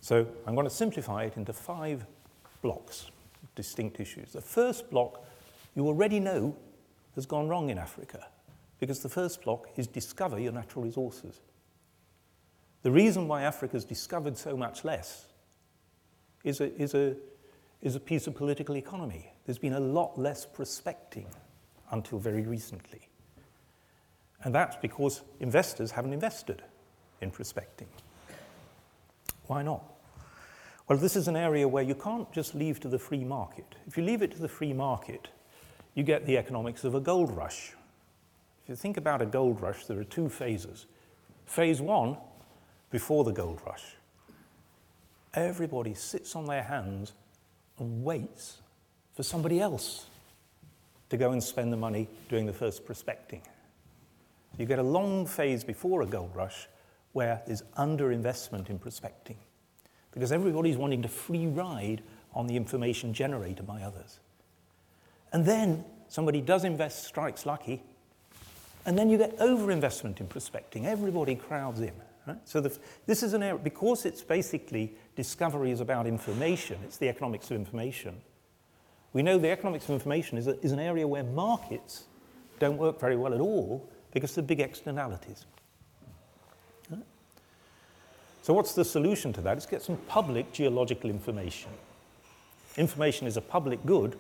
So, 0.02 0.26
I'm 0.48 0.56
going 0.56 0.68
to 0.68 0.74
simplify 0.74 1.26
it 1.26 1.38
into 1.38 1.54
five 1.54 2.08
blocks, 2.64 3.12
distinct 3.56 4.00
issues. 4.00 4.32
The 4.32 4.42
first 4.42 4.90
block 4.90 5.24
you 5.76 5.86
already 5.86 6.20
know 6.20 6.56
has 7.14 7.28
gone 7.28 7.48
wrong 7.48 7.70
in 7.70 7.78
Africa 7.78 8.26
because 8.80 9.00
the 9.00 9.10
first 9.10 9.42
block 9.44 9.68
is 9.76 9.88
discover 9.88 10.40
your 10.40 10.52
natural 10.52 10.84
resources. 10.84 11.42
The 12.82 12.92
reason 12.92 13.28
why 13.28 13.42
Africa's 13.42 13.84
discovered 13.84 14.38
so 14.38 14.56
much 14.56 14.86
less 14.86 15.26
is 16.44 16.62
a, 16.62 16.74
is, 16.82 16.94
a, 16.94 17.16
is 17.82 17.96
a 17.96 18.00
piece 18.00 18.26
of 18.28 18.36
political 18.36 18.78
economy. 18.78 19.32
There's 19.46 19.58
been 19.58 19.74
a 19.74 19.80
lot 19.80 20.18
less 20.18 20.46
prospecting 20.46 21.28
until 21.92 22.20
very 22.20 22.44
recently. 22.44 23.10
And 24.44 24.56
that's 24.56 24.78
because 24.78 25.22
investors 25.42 25.92
haven't 25.92 26.14
invested 26.14 26.62
in 27.20 27.32
prospecting. 27.32 27.88
Why 29.48 29.64
not? 29.64 29.84
Well, 30.88 30.98
this 30.98 31.16
is 31.16 31.28
an 31.28 31.36
area 31.36 31.68
where 31.68 31.84
you 31.84 31.96
can't 31.96 32.32
just 32.32 32.56
leave 32.56 32.80
to 32.80 32.88
the 32.88 32.98
free 32.98 33.26
market. 33.26 33.76
If 33.88 33.98
you 33.98 34.04
leave 34.04 34.22
it 34.22 34.32
to 34.32 34.40
the 34.40 34.48
free 34.48 34.74
market, 34.74 35.28
you 35.94 36.04
get 36.04 36.26
the 36.26 36.38
economics 36.38 36.84
of 36.84 36.96
a 36.96 37.00
gold 37.00 37.36
rush. 37.36 37.74
If 38.70 38.74
you 38.74 38.76
think 38.76 38.98
about 38.98 39.20
a 39.20 39.26
gold 39.26 39.62
rush, 39.62 39.88
there 39.88 40.00
are 40.00 40.04
two 40.04 40.30
phases. 40.30 40.86
Phase 41.48 41.82
one, 41.82 42.18
before 42.92 43.24
the 43.24 43.32
gold 43.32 43.60
rush, 43.66 43.96
everybody 45.34 45.96
sits 45.96 46.36
on 46.36 46.46
their 46.46 46.62
hands 46.62 47.14
and 47.80 48.04
waits 48.04 48.62
for 49.16 49.24
somebody 49.24 49.60
else 49.60 50.06
to 51.10 51.18
go 51.18 51.32
and 51.32 51.42
spend 51.42 51.74
the 51.74 51.78
money 51.78 52.08
doing 52.30 52.46
the 52.46 52.54
first 52.54 52.86
prospecting. 52.86 53.42
You 54.60 54.68
get 54.68 54.78
a 54.78 54.84
long 54.84 55.26
phase 55.26 55.64
before 55.64 56.04
a 56.04 56.06
gold 56.06 56.36
rush 56.36 56.68
where 57.14 57.42
there's 57.48 57.64
underinvestment 57.76 58.70
in 58.70 58.78
prospecting 58.78 59.38
because 60.12 60.32
everybody's 60.32 60.78
wanting 60.78 61.02
to 61.02 61.08
free 61.08 61.48
ride 61.48 62.04
on 62.36 62.46
the 62.46 62.56
information 62.56 63.16
generated 63.16 63.66
by 63.66 63.82
others. 63.82 64.20
And 65.34 65.44
then 65.44 65.86
somebody 66.08 66.40
does 66.40 66.66
invest, 66.66 67.06
strikes 67.06 67.48
lucky, 67.48 67.82
and 68.86 68.98
then 68.98 69.10
you 69.10 69.18
get 69.18 69.38
overinvestment 69.40 70.20
in 70.20 70.28
prospecting. 70.28 70.86
Everybody 70.86 71.36
crowds 71.36 71.82
in. 71.82 71.94
Right? 72.28 72.38
So 72.46 72.62
the, 72.62 72.78
this 73.06 73.24
is 73.24 73.34
an 73.34 73.44
area, 73.44 73.60
because 73.60 74.06
it's 74.06 74.22
basically 74.22 74.94
discovery 75.16 75.72
is 75.72 75.82
about 75.82 76.08
information, 76.08 76.78
it's 76.84 76.98
the 76.98 77.10
economics 77.10 77.50
of 77.52 77.58
information. 77.58 78.22
We 79.14 79.24
know 79.24 79.38
the 79.38 79.50
economics 79.50 79.86
of 79.86 79.92
information 79.92 80.38
is, 80.38 80.48
a, 80.48 80.60
is 80.64 80.72
an 80.72 80.80
area 80.80 81.08
where 81.08 81.24
markets 81.24 82.04
don't 82.60 82.78
work 82.78 83.00
very 83.00 83.16
well 83.16 83.34
at 83.34 83.40
all 83.40 83.90
because 84.12 84.38
of 84.38 84.46
big 84.46 84.60
externalities. 84.60 85.46
Right? 86.92 87.04
So 88.44 88.54
what's 88.54 88.74
the 88.74 88.86
solution 88.86 89.34
to 89.34 89.42
that? 89.42 89.58
Is 89.58 89.66
get 89.66 89.82
some 89.82 89.98
public 90.08 90.52
geological 90.52 91.10
information. 91.10 91.72
Information 92.78 93.28
is 93.28 93.38
a 93.38 93.42
public 93.42 93.84
good, 93.86 94.18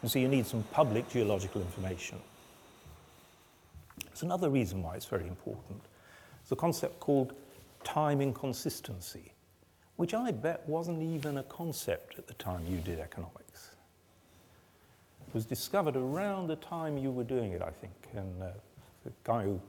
and 0.00 0.10
so 0.10 0.18
you 0.18 0.28
need 0.28 0.46
some 0.46 0.62
public 0.72 1.08
geological 1.10 1.60
information. 1.60 2.18
There's 4.04 4.22
another 4.22 4.50
reason 4.50 4.82
why 4.82 4.94
it's 4.96 5.06
very 5.06 5.26
important. 5.26 5.80
It's 6.42 6.52
a 6.52 6.56
concept 6.56 7.00
called 7.00 7.34
time 7.84 8.20
inconsistency, 8.20 9.32
which 9.96 10.14
I 10.14 10.30
bet 10.30 10.68
wasn't 10.68 11.02
even 11.02 11.38
a 11.38 11.42
concept 11.44 12.18
at 12.18 12.26
the 12.26 12.34
time 12.34 12.64
you 12.68 12.78
did 12.78 12.98
economics. 12.98 13.70
It 15.28 15.34
was 15.34 15.44
discovered 15.44 15.96
around 15.96 16.48
the 16.48 16.56
time 16.56 16.96
you 16.96 17.10
were 17.10 17.24
doing 17.24 17.52
it, 17.52 17.62
I 17.62 17.70
think, 17.70 17.94
and 18.14 18.42
uh, 18.42 18.46
the 19.04 19.12
guy 19.24 19.44
who 19.44 19.60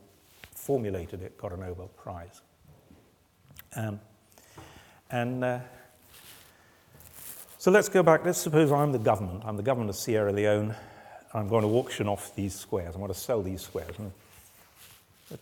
formulated 0.54 1.22
it 1.22 1.38
got 1.38 1.52
a 1.52 1.58
Nobel 1.58 1.90
Prize. 1.98 2.42
Um, 3.76 4.00
and 5.12 5.44
uh, 5.44 5.60
so 7.58 7.72
let's 7.72 7.90
go 7.90 8.04
back. 8.04 8.24
Let's 8.26 8.40
suppose 8.40 8.72
I'm 8.72 8.92
the 8.92 9.00
government. 9.00 9.44
I'm 9.46 9.58
the 9.58 9.64
government 9.64 9.90
of 9.90 9.96
Sierra 9.96 10.32
Leone. 10.32 10.76
I'm 11.36 11.50
going 11.50 11.64
to 11.64 11.70
auction 11.70 12.08
off 12.08 12.34
these 12.34 12.56
squares. 12.56 12.96
I'm 12.96 13.02
going 13.02 13.14
to 13.14 13.20
sell 13.20 13.44
these 13.44 13.62
squares. 13.62 13.94
Hmm. 13.96 14.08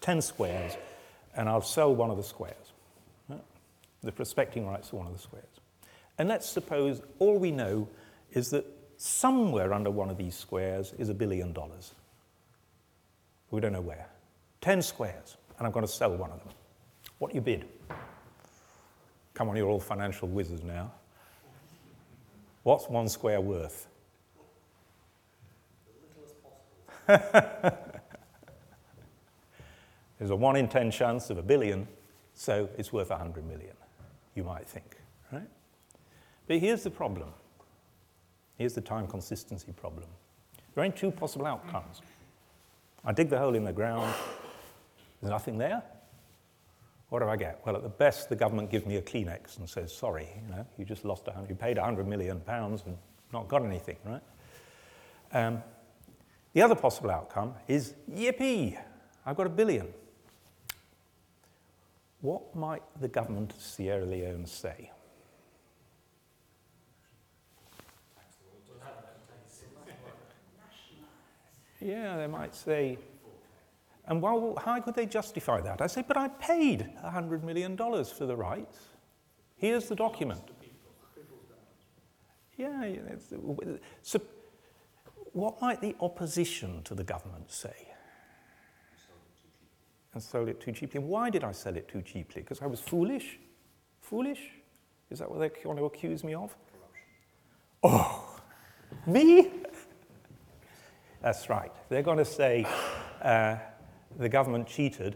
10 0.02 0.22
squares, 0.22 0.76
and 1.36 1.48
I'll 1.48 1.62
sell 1.62 1.94
one 1.94 2.10
of 2.10 2.18
the 2.18 2.24
squares. 2.24 2.72
Hmm. 3.28 3.38
The 4.02 4.12
prospecting 4.12 4.68
rights 4.68 4.92
are 4.92 4.98
one 4.98 5.06
of 5.06 5.14
the 5.14 5.20
squares. 5.20 5.46
And 6.18 6.28
let's 6.28 6.50
suppose 6.50 7.02
all 7.20 7.38
we 7.38 7.52
know 7.52 7.88
is 8.32 8.50
that 8.50 8.66
somewhere 8.98 9.72
under 9.72 9.92
one 9.92 10.10
of 10.10 10.18
these 10.18 10.36
squares 10.36 10.94
is 10.98 11.10
a 11.10 11.14
billion 11.14 11.54
dollars. 11.54 11.94
We 13.52 13.62
don't 13.62 13.74
know 13.74 13.82
where. 13.82 14.08
10 14.62 14.82
squares, 14.82 15.38
and 15.60 15.68
I'm 15.68 15.74
going 15.74 15.86
to 15.86 15.92
sell 15.92 16.16
one 16.16 16.32
of 16.32 16.40
them. 16.40 16.54
What 17.20 17.30
do 17.30 17.36
you 17.36 17.42
bid? 17.42 17.66
Come 19.36 19.48
on, 19.48 19.56
you're 19.56 19.70
all 19.70 19.80
financial 19.80 20.28
wizards 20.28 20.64
now. 20.64 20.92
What's 22.64 22.90
one 22.90 23.10
square 23.10 23.42
worth? 23.42 23.88
There's 30.20 30.30
a 30.30 30.36
1 30.36 30.56
in 30.56 30.68
10 30.68 30.92
chance 30.92 31.30
of 31.30 31.38
a 31.38 31.42
billion, 31.42 31.88
so 32.34 32.70
it's 32.78 32.94
worth 32.94 33.10
100 33.10 33.46
million, 33.46 33.76
you 34.36 34.44
might 34.44 34.68
think, 34.68 34.98
right? 35.32 35.48
But 36.48 36.60
here's 36.60 36.84
the 36.84 36.90
problem. 36.90 37.30
Here's 38.58 38.74
the 38.74 38.82
time 38.82 39.08
consistency 39.08 39.72
problem. 39.74 40.06
There 40.74 40.82
are 40.82 40.86
only 40.86 40.98
two 40.98 41.12
possible 41.12 41.46
outcomes. 41.46 42.02
I 43.04 43.12
dig 43.12 43.30
the 43.30 43.38
hole 43.38 43.56
in 43.56 43.66
the 43.66 43.74
ground, 43.74 44.14
there's 45.22 45.32
nothing 45.32 45.58
there. 45.58 45.84
What 47.10 47.20
do 47.20 47.28
I 47.28 47.36
get? 47.36 47.62
Well, 47.66 47.76
at 47.76 47.84
the 47.84 47.90
best, 47.90 48.30
the 48.30 48.36
government 48.36 48.72
gives 48.72 48.86
me 48.86 48.96
a 48.96 49.02
Kleenex 49.02 49.60
and 49.60 49.70
says, 49.70 49.94
sorry, 49.94 50.28
you 50.42 50.56
know, 50.56 50.66
you 50.78 50.86
just 50.86 51.06
lost 51.06 51.28
100, 51.28 51.50
you 51.50 51.56
paid 51.56 51.78
100 51.78 52.08
million 52.08 52.40
pounds 52.40 52.84
and 52.86 52.98
not 53.32 53.48
got 53.48 53.64
anything, 53.64 53.98
right? 54.06 54.22
Um, 55.32 55.62
the 56.54 56.62
other 56.62 56.76
possible 56.76 57.12
outcome 57.12 57.56
is, 57.68 57.94
yippee, 58.12 58.78
I've 59.26 59.36
got 59.36 59.48
a 59.48 59.50
billion. 59.50 59.88
What 62.22 62.56
might 62.56 62.84
the 63.02 63.08
government 63.08 63.52
of 63.54 63.62
Sierra 63.62 64.06
Leone 64.06 64.46
say? 64.46 64.92
Yeah, 71.82 72.16
they 72.16 72.28
might 72.28 72.56
say, 72.56 72.98
and 74.08 74.22
well, 74.22 74.58
how 74.64 74.80
could 74.80 74.96
they 74.96 75.06
justify 75.06 75.60
that? 75.62 75.82
I 75.82 75.88
say, 75.88 76.04
but 76.08 76.16
I 76.16 76.30
paid 76.30 76.90
$100 77.04 77.44
million 77.44 77.76
for 77.76 78.26
the 78.26 78.38
rights. 78.38 78.80
Here's 79.58 79.90
the 79.90 79.96
document. 79.96 80.42
Yeah, 82.56 82.96
so 84.02 84.22
what 85.34 85.62
might 85.62 85.82
the 85.82 85.96
opposition 86.00 86.82
to 86.84 86.96
the 86.96 87.04
government 87.04 87.52
say? 87.52 87.90
And 90.14 90.22
sold 90.22 90.48
it 90.48 90.62
too 90.62 90.72
cheaply. 90.72 91.00
Why 91.00 91.30
did 91.30 91.44
I 91.44 91.52
sell 91.52 91.76
it 91.76 91.88
too 91.88 92.04
cheaply? 92.04 92.42
Because 92.42 92.62
I 92.62 92.68
was 92.68 92.80
foolish? 92.80 93.40
Foolish? 94.02 94.52
Is 95.10 95.20
that 95.20 95.30
what 95.30 95.40
they 95.40 95.52
want 95.66 95.80
to 95.80 95.86
accuse 95.86 96.24
me 96.24 96.36
of? 96.36 96.56
Corruption. 96.72 97.04
Oh, 97.84 98.40
me? 99.08 99.50
That's 101.22 101.50
right. 101.50 101.72
They're 101.90 102.04
going 102.04 102.20
to 102.20 102.26
say, 102.26 102.68
uh, 103.22 103.56
the 104.18 104.30
government 104.30 104.68
cheated, 104.68 105.16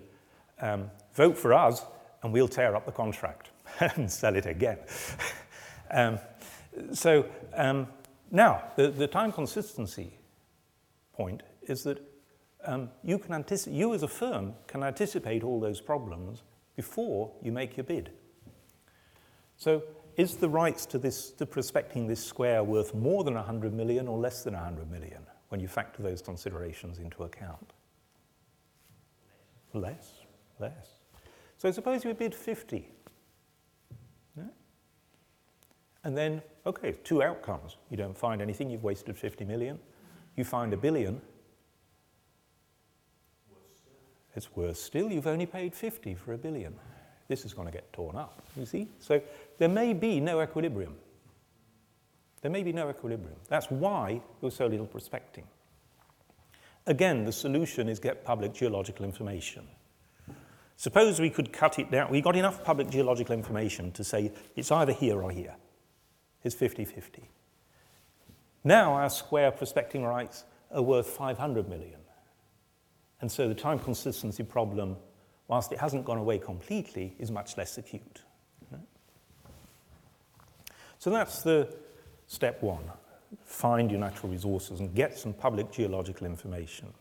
um, 0.61 0.89
vote 1.13 1.37
for 1.37 1.53
us 1.53 1.85
and 2.23 2.33
we'll 2.33 2.47
tear 2.47 2.75
up 2.75 2.85
the 2.85 2.91
contract 2.91 3.49
and 3.79 4.11
sell 4.11 4.35
it 4.35 4.45
again. 4.45 4.79
um, 5.91 6.19
so 6.91 7.25
um, 7.53 7.87
now, 8.31 8.63
the, 8.75 8.89
the, 8.89 9.07
time 9.07 9.31
consistency 9.31 10.19
point 11.13 11.43
is 11.63 11.83
that 11.83 12.01
um, 12.65 12.89
you, 13.03 13.17
can 13.17 13.33
anticipate, 13.33 13.75
you 13.75 13.93
as 13.93 14.03
a 14.03 14.07
firm 14.07 14.53
can 14.67 14.83
anticipate 14.83 15.43
all 15.43 15.59
those 15.59 15.79
problems 15.79 16.43
before 16.75 17.31
you 17.41 17.51
make 17.51 17.77
your 17.77 17.83
bid. 17.83 18.11
So 19.55 19.83
is 20.17 20.35
the 20.35 20.49
rights 20.49 20.85
to, 20.87 20.97
this, 20.97 21.31
to 21.31 21.45
prospecting 21.45 22.07
this 22.07 22.23
square 22.23 22.63
worth 22.63 22.93
more 22.93 23.23
than 23.23 23.35
100 23.35 23.73
million 23.73 24.07
or 24.07 24.17
less 24.17 24.43
than 24.43 24.53
100 24.53 24.89
million 24.89 25.23
when 25.49 25.61
you 25.61 25.67
factor 25.67 26.01
those 26.03 26.21
considerations 26.21 26.99
into 26.99 27.23
account? 27.23 27.73
Less, 29.73 30.21
less. 30.59 30.99
So 31.57 31.71
suppose 31.71 32.03
you 32.03 32.13
bid 32.13 32.33
50. 32.33 32.89
Yeah? 34.35 34.43
And 36.07 36.17
then, 36.17 36.41
okay, 36.65 36.95
two 37.03 37.21
outcomes. 37.21 37.75
You 37.89 37.97
don't 37.97 38.17
find 38.17 38.41
anything, 38.41 38.69
you've 38.69 38.85
wasted 38.85 39.17
50 39.17 39.43
million. 39.43 39.77
You 40.37 40.45
find 40.45 40.71
a 40.71 40.77
billion, 40.77 41.21
it's 44.33 44.55
worse 44.55 44.79
still, 44.79 45.11
you've 45.11 45.27
only 45.27 45.45
paid 45.45 45.75
50 45.75 46.15
for 46.15 46.31
a 46.31 46.37
billion. 46.37 46.73
This 47.27 47.43
is 47.43 47.53
going 47.53 47.67
to 47.67 47.73
get 47.73 47.91
torn 47.91 48.15
up, 48.15 48.41
you 48.55 48.65
see? 48.65 48.87
So 48.99 49.21
there 49.57 49.67
may 49.67 49.91
be 49.91 50.21
no 50.21 50.41
equilibrium. 50.41 50.95
There 52.41 52.51
may 52.51 52.63
be 52.63 52.71
no 52.71 52.89
equilibrium. 52.89 53.39
That's 53.49 53.69
why 53.69 54.13
there 54.13 54.47
was 54.47 54.55
so 54.55 54.67
little 54.67 54.85
prospecting. 54.85 55.43
Again, 56.85 57.25
the 57.25 57.33
solution 57.33 57.89
is 57.89 57.99
get 57.99 58.23
public 58.23 58.53
geological 58.53 59.03
information. 59.03 59.67
Suppose 60.77 61.19
we 61.19 61.31
could 61.31 61.51
cut 61.51 61.79
it 61.79 61.91
down. 61.91 62.09
We 62.09 62.21
got 62.21 62.37
enough 62.37 62.63
public 62.63 62.89
geological 62.89 63.35
information 63.35 63.91
to 63.91 64.05
say 64.05 64.31
it's 64.55 64.71
either 64.71 64.93
here 64.93 65.21
or 65.21 65.31
here. 65.31 65.57
It's 66.47 66.55
50 66.55 66.85
50. 66.85 67.29
Now 68.63 68.93
our 68.93 69.09
square 69.09 69.51
prospecting 69.51 70.05
rights 70.05 70.45
are 70.71 70.81
worth 70.81 71.07
500 71.07 71.67
million. 71.67 71.99
And 73.19 73.29
so 73.29 73.49
the 73.49 73.53
time 73.53 73.79
consistency 73.79 74.43
problem, 74.43 74.95
whilst 75.49 75.73
it 75.73 75.77
hasn't 75.77 76.05
gone 76.05 76.17
away 76.17 76.39
completely, 76.39 77.15
is 77.19 77.31
much 77.31 77.57
less 77.57 77.77
acute. 77.77 78.21
So 80.99 81.09
that's 81.09 81.43
the 81.43 81.75
step 82.27 82.63
one 82.63 82.83
find 83.43 83.91
your 83.91 83.99
natural 83.99 84.31
resources 84.31 84.79
and 84.79 84.95
get 84.95 85.17
some 85.17 85.33
public 85.33 85.69
geological 85.69 86.25
information. 86.27 86.93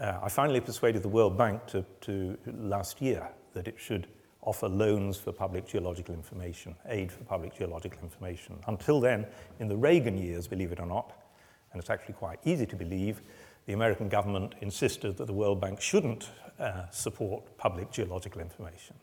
Uh, 0.00 0.18
I 0.20 0.28
finally 0.28 0.60
persuaded 0.60 1.04
the 1.04 1.08
World 1.08 1.38
Bank 1.38 1.64
to, 1.66 1.84
to 2.00 2.36
last 2.46 3.00
year 3.00 3.28
that 3.54 3.68
it 3.68 3.76
should 3.78 4.08
offer 4.42 4.68
loans 4.68 5.16
for 5.16 5.32
public 5.32 5.66
geological 5.66 6.14
information, 6.14 6.74
aid 6.88 7.12
for 7.12 7.24
public 7.24 7.54
geological 7.56 7.98
information. 8.02 8.58
Until 8.66 9.00
then, 9.00 9.26
in 9.58 9.68
the 9.68 9.76
Reagan 9.76 10.16
years, 10.16 10.46
believe 10.46 10.72
it 10.72 10.80
or 10.80 10.86
not, 10.86 11.12
and 11.72 11.80
it's 11.80 11.90
actually 11.90 12.14
quite 12.14 12.38
easy 12.44 12.66
to 12.66 12.76
believe, 12.76 13.20
the 13.66 13.74
American 13.74 14.08
government 14.08 14.54
insisted 14.60 15.16
that 15.18 15.26
the 15.26 15.32
World 15.32 15.60
Bank 15.60 15.80
shouldn't 15.80 16.30
uh, 16.58 16.88
support 16.90 17.56
public 17.58 17.92
geological 17.92 18.40
information. 18.40 18.96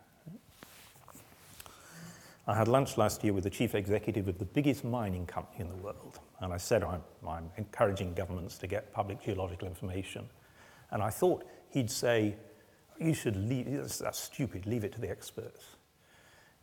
I 2.50 2.56
had 2.56 2.68
lunch 2.68 2.98
last 2.98 3.24
year 3.24 3.34
with 3.34 3.44
the 3.44 3.50
chief 3.50 3.76
executive 3.76 4.28
of 4.28 4.40
the 4.40 4.46
biggest 4.46 4.86
mining 4.86 5.26
company 5.26 5.60
in 5.60 5.70
the 5.70 5.76
world, 5.76 6.20
and 6.40 6.54
I 6.54 6.58
said 6.58 6.82
I'm, 6.84 7.02
I'm 7.28 7.52
encouraging 7.58 8.14
governments 8.14 8.58
to 8.60 8.68
get 8.68 8.94
public 8.94 9.22
geological 9.22 9.68
information. 9.68 10.30
And 10.92 11.04
I 11.04 11.10
thought 11.10 11.46
he'd 11.72 11.92
say, 11.92 12.36
you 13.00 13.14
should 13.14 13.36
leave, 13.36 13.66
that's 14.00 14.20
stupid, 14.20 14.66
leave 14.66 14.84
it 14.84 14.92
to 14.94 15.02
the 15.02 15.10
experts. 15.10 15.66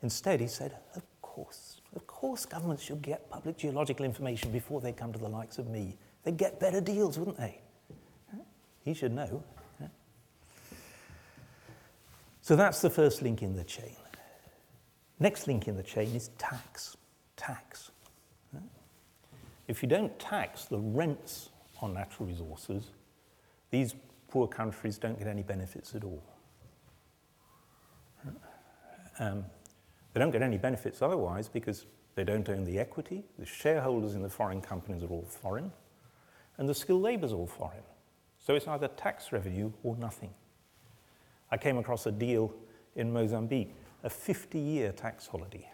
Instead, 0.02 0.40
he 0.40 0.46
said, 0.46 0.76
of 0.94 1.02
course, 1.22 1.80
of 1.94 2.06
course 2.06 2.44
governments 2.44 2.82
should 2.82 3.02
get 3.02 3.30
public 3.30 3.56
geological 3.56 4.04
information 4.04 4.50
before 4.50 4.80
they 4.80 4.92
come 4.92 5.12
to 5.12 5.18
the 5.18 5.28
likes 5.28 5.58
of 5.58 5.68
me. 5.68 5.96
They'd 6.22 6.36
get 6.36 6.60
better 6.60 6.80
deals, 6.80 7.18
wouldn't 7.18 7.38
they? 7.38 7.60
He 8.84 8.94
should 8.94 9.12
know. 9.12 9.42
So 12.42 12.56
that's 12.56 12.82
the 12.82 12.90
first 12.90 13.22
link 13.22 13.42
in 13.42 13.56
the 13.56 13.64
chain. 13.64 13.96
Next 15.18 15.46
link 15.46 15.66
in 15.66 15.76
the 15.76 15.82
chain 15.82 16.14
is 16.14 16.28
tax. 16.36 16.96
Tax. 17.36 17.90
If 19.66 19.82
you 19.82 19.88
don't 19.88 20.16
tax 20.18 20.66
the 20.66 20.78
rents 20.78 21.48
on 21.80 21.94
natural 21.94 22.28
resources, 22.28 22.90
these 23.70 23.94
poor 24.34 24.48
countries 24.48 24.98
don't 24.98 25.16
get 25.16 25.28
any 25.28 25.44
benefits 25.44 25.94
at 25.94 26.02
all. 26.02 26.20
Um, 29.20 29.44
they 30.12 30.18
don't 30.18 30.32
get 30.32 30.42
any 30.42 30.58
benefits 30.58 31.02
otherwise 31.02 31.46
because 31.48 31.86
they 32.16 32.24
don't 32.24 32.48
own 32.48 32.64
the 32.64 32.80
equity, 32.80 33.22
the 33.38 33.46
shareholders 33.46 34.16
in 34.16 34.22
the 34.22 34.28
foreign 34.28 34.60
companies 34.60 35.04
are 35.04 35.06
all 35.06 35.24
foreign, 35.24 35.70
and 36.58 36.68
the 36.68 36.74
skilled 36.74 37.02
labour 37.02 37.26
is 37.26 37.32
all 37.32 37.46
foreign. 37.46 37.84
So 38.40 38.56
it's 38.56 38.66
either 38.66 38.88
tax 38.88 39.30
revenue 39.30 39.70
or 39.84 39.96
nothing. 39.96 40.34
I 41.52 41.56
came 41.56 41.78
across 41.78 42.06
a 42.06 42.12
deal 42.12 42.52
in 42.96 43.12
Mozambique 43.12 43.72
a 44.02 44.10
50 44.10 44.58
year 44.58 44.90
tax 44.90 45.28
holiday. 45.28 45.70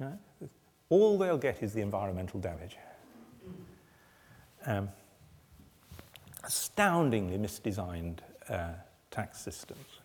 You 0.00 0.06
know, 0.06 0.18
all 0.88 1.18
they'll 1.18 1.38
get 1.38 1.62
is 1.62 1.72
the 1.72 1.82
environmental 1.82 2.40
damage. 2.40 2.78
Um, 4.66 4.88
astoundingly 6.44 7.38
misdesigned 7.38 8.18
uh, 8.48 8.70
tax 9.10 9.40
systems. 9.40 10.00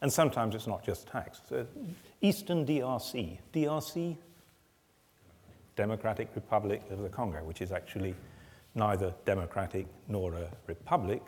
And 0.00 0.12
sometimes 0.12 0.54
it's 0.54 0.66
not 0.66 0.84
just 0.84 1.06
tax. 1.06 1.40
So 1.48 1.66
Eastern 2.20 2.66
DRC, 2.66 3.38
DRC, 3.52 4.16
Democratic 5.76 6.28
Republic 6.34 6.82
of 6.90 7.00
the 7.00 7.08
Congo, 7.08 7.42
which 7.44 7.60
is 7.62 7.72
actually 7.72 8.14
neither 8.74 9.14
democratic 9.24 9.86
nor 10.08 10.34
a 10.34 10.48
republic, 10.66 11.22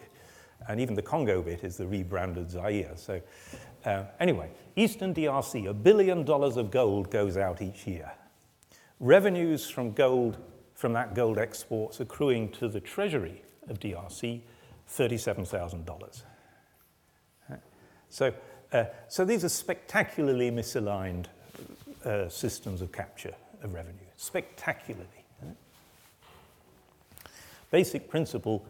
and 0.69 0.81
even 0.81 0.95
the 0.95 1.03
Congo 1.03 1.43
bit 1.43 1.65
is 1.65 1.77
the 1.77 1.87
rebranded 1.87 2.51
Zaire. 2.51 2.93
So 2.97 3.21
uh, 3.85 4.05
anyway, 4.21 4.51
Eastern 4.75 5.15
DRC, 5.15 5.69
a 5.69 5.75
billion 5.75 6.25
dollars 6.25 6.57
of 6.57 6.71
gold 6.71 7.11
goes 7.11 7.37
out 7.37 7.63
each 7.63 7.87
year. 7.87 8.11
Revenues 9.01 9.69
from 9.69 9.93
gold, 9.93 10.39
from 10.75 10.93
that 10.95 11.15
gold 11.15 11.39
exports 11.39 12.01
accruing 12.01 12.51
to 12.53 12.69
the 12.69 12.81
treasury 12.81 13.43
of 13.69 13.81
DRC, 13.81 14.41
$37,000. 14.89 16.23
So, 18.09 18.33
uh, 18.73 18.85
so 19.09 19.25
these 19.25 19.45
are 19.45 19.49
spectacularly 19.49 20.51
misaligned 20.51 21.27
uh, 22.05 22.29
systems 22.29 22.81
of 22.81 22.93
capture 22.93 23.35
of 23.63 23.75
revenue, 23.75 24.07
spectacularly. 24.17 25.07
Basic 27.71 28.09
principle, 28.09 28.65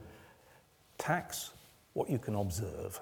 tax 0.99 1.51
what 1.93 2.09
you 2.11 2.19
can 2.19 2.35
observe. 2.35 2.99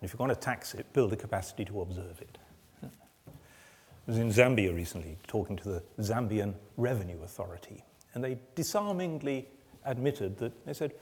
And 0.00 0.02
if 0.02 0.12
you're 0.12 0.18
going 0.18 0.30
to 0.30 0.36
tax 0.36 0.74
it, 0.74 0.92
build 0.92 1.12
a 1.12 1.16
capacity 1.16 1.64
to 1.66 1.82
observe 1.82 2.20
it. 2.20 2.38
I 2.82 4.10
was 4.10 4.18
in 4.18 4.30
Zambia 4.30 4.74
recently 4.74 5.16
talking 5.26 5.56
to 5.56 5.68
the 5.68 5.82
Zambian 6.00 6.54
Revenue 6.76 7.22
Authority, 7.22 7.82
and 8.12 8.22
they 8.22 8.38
disarmingly 8.54 9.48
admitted 9.84 10.38
that 10.38 10.66
they 10.66 10.72
said, 10.72 10.92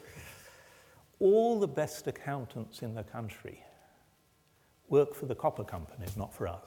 all 1.20 1.60
the 1.60 1.68
best 1.68 2.06
accountants 2.06 2.82
in 2.82 2.94
the 2.94 3.04
country 3.04 3.62
work 4.88 5.14
for 5.14 5.26
the 5.26 5.34
copper 5.34 5.64
companies, 5.64 6.16
not 6.16 6.34
for 6.34 6.48
us. 6.48 6.64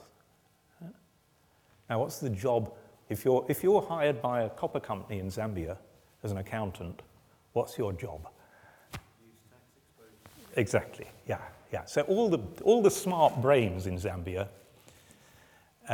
Now, 1.88 2.00
what's 2.00 2.18
the 2.18 2.30
job? 2.30 2.72
If 3.08 3.24
you're, 3.24 3.44
if 3.48 3.62
you're 3.62 3.82
hired 3.82 4.20
by 4.20 4.42
a 4.42 4.50
copper 4.50 4.80
company 4.80 5.20
in 5.20 5.28
Zambia 5.28 5.76
as 6.24 6.32
an 6.32 6.38
accountant, 6.38 7.02
what's 7.52 7.78
your 7.78 7.92
job? 7.92 8.28
Exactly, 10.56 11.06
yeah. 11.28 11.38
Yeah, 11.72 11.84
so 11.84 12.02
all 12.02 12.28
the, 12.28 12.38
all 12.62 12.80
the 12.80 12.90
smart 12.90 13.42
brains 13.42 13.86
in 13.86 13.98
Zambia 13.98 14.48
uh, 15.88 15.92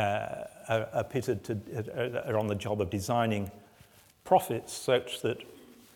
are, 0.68 0.88
are, 0.92 1.04
pitted 1.04 1.42
to, 1.44 2.24
are 2.28 2.38
on 2.38 2.46
the 2.46 2.54
job 2.54 2.80
of 2.80 2.90
designing 2.90 3.50
profits 4.24 4.72
such 4.72 5.22
that 5.22 5.38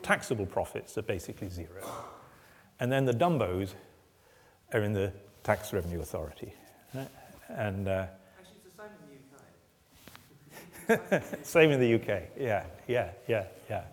taxable 0.03 0.47
profits 0.47 0.97
are 0.99 1.03
basically 1.03 1.49
zero. 1.49 1.83
And 2.81 2.91
then 2.93 3.05
the 3.05 3.13
dumbos 3.13 3.75
are 4.73 4.83
in 4.83 4.93
the 4.93 5.13
tax 5.43 5.73
revenue 5.73 6.01
authority. 6.01 6.53
And, 7.49 7.89
uh, 7.89 8.07
Actually, 8.39 8.57
it's 8.65 8.77
the 8.77 8.83
same 8.83 8.91
in 10.91 11.09
the 11.09 11.25
UK. 11.25 11.35
same 11.47 11.71
in 11.71 11.81
the 11.81 11.95
UK, 11.95 12.23
yeah, 12.39 12.65
yeah, 12.87 13.11
yeah, 13.29 13.45
yeah. 13.71 13.85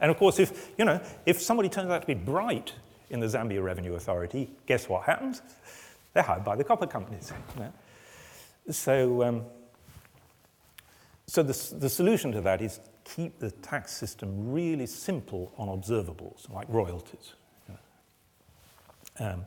And 0.00 0.10
of 0.10 0.16
course, 0.16 0.38
if, 0.38 0.70
you 0.78 0.84
know, 0.84 1.00
if 1.26 1.40
somebody 1.40 1.68
turns 1.68 1.90
out 1.90 2.00
to 2.02 2.06
be 2.06 2.14
bright 2.14 2.72
in 3.10 3.20
the 3.20 3.26
Zambia 3.26 3.62
Revenue 3.62 3.94
Authority, 3.94 4.50
guess 4.66 4.88
what 4.88 5.04
happens? 5.04 5.42
They're 6.12 6.22
hired 6.22 6.44
by 6.44 6.56
the 6.56 6.64
copper 6.64 6.86
companies. 6.86 7.32
You 7.54 7.62
know? 7.62 7.72
So, 8.70 9.22
um, 9.22 9.44
so 11.26 11.42
the, 11.42 11.76
the 11.76 11.88
solution 11.88 12.32
to 12.32 12.40
that 12.42 12.60
is 12.60 12.80
keep 13.14 13.38
the 13.38 13.50
tax 13.50 13.92
system 13.92 14.52
really 14.52 14.86
simple 14.86 15.52
on 15.56 15.68
observables, 15.68 16.50
like 16.50 16.66
royalties. 16.68 17.34
Um, 19.18 19.44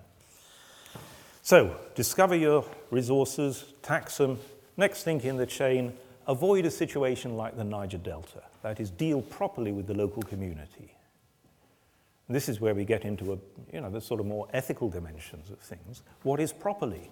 so, 1.41 1.75
discover 1.95 2.35
your 2.35 2.65
resources, 2.91 3.65
tax 3.81 4.17
them. 4.17 4.39
Next 4.77 5.03
thing 5.03 5.21
in 5.21 5.37
the 5.37 5.45
chain, 5.45 5.93
avoid 6.27 6.65
a 6.65 6.71
situation 6.71 7.35
like 7.37 7.55
the 7.57 7.63
Niger 7.63 7.97
Delta. 7.97 8.43
That 8.61 8.79
is, 8.79 8.89
deal 8.89 9.21
properly 9.21 9.71
with 9.71 9.87
the 9.87 9.93
local 9.93 10.23
community. 10.23 10.93
This 12.27 12.49
is 12.49 12.59
where 12.59 12.73
we 12.73 12.85
get 12.85 13.05
into 13.05 13.33
a, 13.33 13.37
you 13.71 13.81
know, 13.81 13.89
the 13.89 14.01
sort 14.01 14.19
of 14.19 14.25
more 14.25 14.47
ethical 14.53 14.89
dimensions 14.89 15.51
of 15.51 15.59
things. 15.59 16.01
What 16.23 16.39
is 16.39 16.51
properly? 16.51 17.11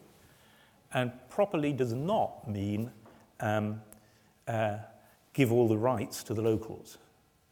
And 0.91 1.11
properly 1.29 1.71
does 1.73 1.93
not 1.93 2.47
mean 2.47 2.91
um, 3.39 3.81
uh, 4.47 4.77
give 5.33 5.51
all 5.51 5.67
the 5.67 5.77
rights 5.77 6.23
to 6.23 6.33
the 6.33 6.41
locals. 6.41 6.97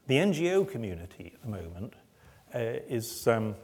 The 0.08 0.16
NGO 0.16 0.70
community 0.70 1.32
at 1.34 1.42
the 1.42 1.50
moment 1.50 1.94
uh, 2.54 2.60
is 2.88 3.28
um, 3.28 3.56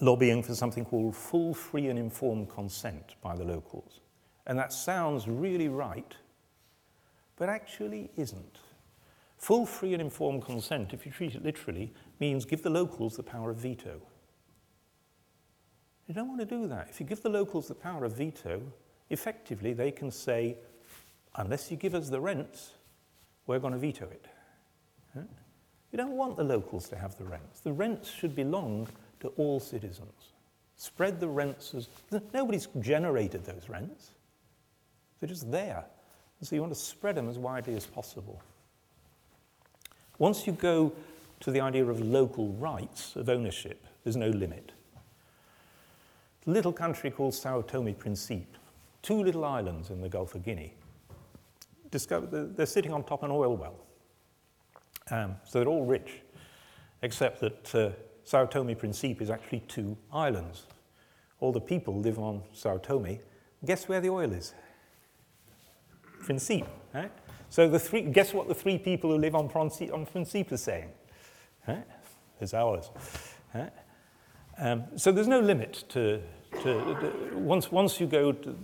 lobbying 0.00 0.42
for 0.42 0.54
something 0.54 0.84
called 0.84 1.16
full, 1.16 1.54
free, 1.54 1.88
and 1.88 1.98
informed 1.98 2.48
consent 2.48 3.14
by 3.22 3.36
the 3.36 3.44
locals. 3.44 4.00
And 4.46 4.58
that 4.58 4.72
sounds 4.72 5.26
really 5.26 5.68
right, 5.68 6.14
but 7.36 7.48
actually 7.48 8.10
isn't. 8.16 8.58
Full, 9.38 9.66
free, 9.66 9.92
and 9.92 10.02
informed 10.02 10.44
consent, 10.44 10.92
if 10.92 11.04
you 11.04 11.12
treat 11.12 11.34
it 11.34 11.42
literally, 11.42 11.92
means 12.20 12.44
give 12.44 12.62
the 12.62 12.70
locals 12.70 13.16
the 13.16 13.22
power 13.22 13.50
of 13.50 13.56
veto. 13.56 14.00
You 16.06 16.14
don't 16.14 16.28
want 16.28 16.40
to 16.40 16.46
do 16.46 16.68
that. 16.68 16.88
If 16.90 17.00
you 17.00 17.06
give 17.06 17.22
the 17.22 17.30
locals 17.30 17.68
the 17.68 17.74
power 17.74 18.04
of 18.04 18.16
veto, 18.16 18.62
effectively 19.10 19.72
they 19.72 19.90
can 19.90 20.10
say, 20.10 20.58
unless 21.36 21.70
you 21.70 21.76
give 21.76 21.94
us 21.94 22.10
the 22.10 22.20
rents, 22.20 22.72
we're 23.46 23.58
going 23.58 23.72
to 23.72 23.78
veto 23.78 24.06
it. 24.06 24.26
You 25.14 25.98
don't 25.98 26.16
want 26.16 26.36
the 26.36 26.44
locals 26.44 26.88
to 26.88 26.96
have 26.96 27.16
the 27.18 27.24
rents. 27.24 27.60
The 27.60 27.72
rents 27.72 28.10
should 28.10 28.34
belong 28.34 28.88
to 29.20 29.28
all 29.36 29.60
citizens. 29.60 30.32
Spread 30.76 31.20
the 31.20 31.28
rents 31.28 31.72
as 31.74 31.88
nobody's 32.32 32.66
generated 32.80 33.44
those 33.44 33.68
rents. 33.68 34.10
They're 35.20 35.28
just 35.28 35.50
there. 35.52 35.84
And 36.40 36.48
so 36.48 36.56
you 36.56 36.62
want 36.62 36.74
to 36.74 36.80
spread 36.80 37.14
them 37.14 37.28
as 37.28 37.38
widely 37.38 37.76
as 37.76 37.86
possible. 37.86 38.42
Once 40.18 40.46
you 40.46 40.52
go 40.52 40.92
to 41.40 41.50
the 41.50 41.60
idea 41.60 41.84
of 41.84 42.00
local 42.00 42.48
rights 42.54 43.14
of 43.14 43.28
ownership, 43.28 43.86
there's 44.02 44.16
no 44.16 44.30
limit. 44.30 44.72
A 46.46 46.50
little 46.50 46.72
country 46.72 47.10
called 47.10 47.34
Sao 47.34 47.62
Tome 47.62 47.94
Principe, 47.94 48.46
two 49.02 49.22
little 49.22 49.44
islands 49.44 49.90
in 49.90 50.00
the 50.00 50.08
Gulf 50.08 50.34
of 50.34 50.44
Guinea, 50.44 50.74
they're 51.96 52.66
sitting 52.66 52.92
on 52.92 53.04
top 53.04 53.22
of 53.22 53.30
an 53.30 53.36
oil 53.36 53.56
well. 53.56 53.76
Um, 55.10 55.36
so 55.44 55.58
they're 55.58 55.68
all 55.68 55.84
rich, 55.84 56.22
except 57.02 57.40
that 57.40 57.74
uh, 57.74 57.90
Sao 58.24 58.46
Tome 58.46 58.74
Principe 58.74 59.22
is 59.22 59.30
actually 59.30 59.60
two 59.60 59.96
islands. 60.12 60.66
All 61.40 61.52
the 61.52 61.60
people 61.60 62.00
live 62.00 62.18
on 62.18 62.42
Sao 62.52 62.78
Tome. 62.78 63.18
Guess 63.64 63.88
where 63.88 64.00
the 64.00 64.08
oil 64.08 64.32
is? 64.32 64.54
Principe, 66.20 66.66
right? 66.94 67.12
So 67.50 67.68
the 67.68 67.78
three, 67.78 68.02
guess 68.02 68.32
what 68.32 68.48
the 68.48 68.54
three 68.54 68.78
people 68.78 69.10
who 69.10 69.18
live 69.18 69.34
on, 69.34 69.48
Principe, 69.48 69.92
on 69.92 70.06
Principe 70.06 70.52
are 70.52 70.56
saying? 70.56 70.90
Right? 71.68 71.84
It's 72.40 72.54
ours. 72.54 72.90
Right? 73.54 73.72
Um, 74.58 74.84
so 74.96 75.12
there's 75.12 75.28
no 75.28 75.40
limit 75.40 75.84
to, 75.90 76.20
to, 76.62 76.62
to, 76.62 77.30
once, 77.34 77.70
once 77.70 78.00
you 78.00 78.06
go 78.06 78.32
to, 78.32 78.56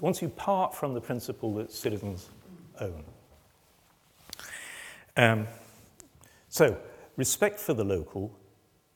once 0.00 0.22
you 0.22 0.28
part 0.28 0.74
from 0.74 0.94
the 0.94 1.00
principle 1.00 1.54
that 1.54 1.72
citizens 1.72 2.30
own. 2.80 3.04
Um, 5.16 5.46
so 6.48 6.76
respect 7.16 7.58
for 7.58 7.74
the 7.74 7.84
local 7.84 8.36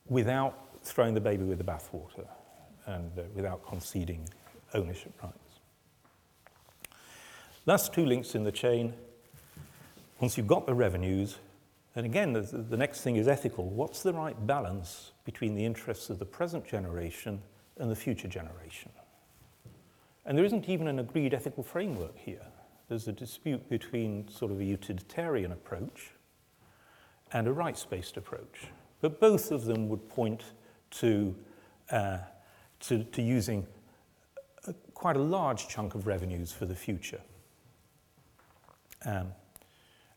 without 0.07 0.59
throwing 0.83 1.15
the 1.15 1.21
baby 1.21 1.45
with 1.45 1.59
the 1.59 1.65
bathwater 1.65 2.27
and 2.87 3.11
uh, 3.19 3.23
without 3.35 3.67
conceding 3.67 4.29
ownership 4.75 5.13
rights. 5.23 5.37
Last 7.67 7.93
two 7.93 8.05
links 8.05 8.35
in 8.35 8.45
the 8.45 8.53
chain. 8.53 8.93
Once 10.21 10.37
you've 10.37 10.47
got 10.47 10.67
the 10.67 10.75
revenues, 10.75 11.39
and 11.95 12.07
again, 12.07 12.33
the, 12.33 12.41
the 12.41 12.77
next 12.77 13.03
thing 13.03 13.17
is 13.17 13.29
ethical. 13.29 13.69
What's 13.69 14.03
the 14.03 14.13
right 14.13 14.47
balance 14.47 15.13
between 15.25 15.55
the 15.55 15.65
interests 15.65 16.11
of 16.11 16.19
the 16.19 16.25
present 16.25 16.67
generation 16.67 17.43
and 17.79 17.91
the 17.91 17.97
future 17.97 18.29
generation? 18.29 18.91
And 20.25 20.39
there 20.39 20.45
isn't 20.45 20.69
even 20.69 20.89
an 20.89 20.99
agreed 21.01 21.35
ethical 21.35 21.63
framework 21.63 22.17
here. 22.17 22.47
There's 22.93 23.09
a 23.09 23.13
dispute 23.13 23.71
between 23.71 24.29
sort 24.29 24.53
of 24.53 24.61
a 24.61 24.65
utilitarian 24.65 25.53
approach 25.53 26.11
and 27.33 27.49
a 27.49 27.53
rights-based 27.53 28.19
approach. 28.19 28.67
But 29.01 29.19
both 29.19 29.51
of 29.51 29.65
them 29.65 29.89
would 29.89 30.11
point 30.11 30.43
to, 31.01 31.35
uh, 31.91 32.19
to, 32.81 33.03
to, 33.03 33.23
using 33.23 33.67
a, 34.67 34.75
quite 34.93 35.17
a 35.17 35.23
large 35.23 35.69
chunk 35.69 35.95
of 35.95 36.07
revenues 36.07 36.53
for 36.53 36.67
the 36.67 36.75
future. 36.75 37.23
Um, 39.07 39.29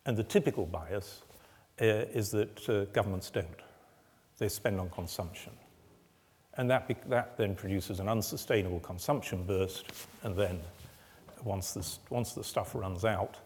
and 0.06 0.18
the 0.18 0.24
typical 0.26 0.66
bias 0.66 1.22
uh, 1.82 1.86
is 1.86 2.30
that 2.32 2.68
uh, 2.68 2.84
governments 2.92 3.30
don't. 3.30 3.62
They 4.38 4.50
spend 4.50 4.82
on 4.82 4.90
consumption. 4.90 5.54
And 6.56 6.70
that, 6.70 6.92
that 7.08 7.38
then 7.38 7.56
produces 7.56 8.02
an 8.02 8.10
unsustainable 8.10 8.82
consumption 8.82 9.46
burst, 9.46 9.86
and 10.24 10.36
then 10.36 10.60
once, 11.44 11.74
this, 11.74 12.00
once 12.10 12.34
the 12.34 12.44
stuff 12.44 12.76
runs 12.76 13.06
out, 13.06 13.38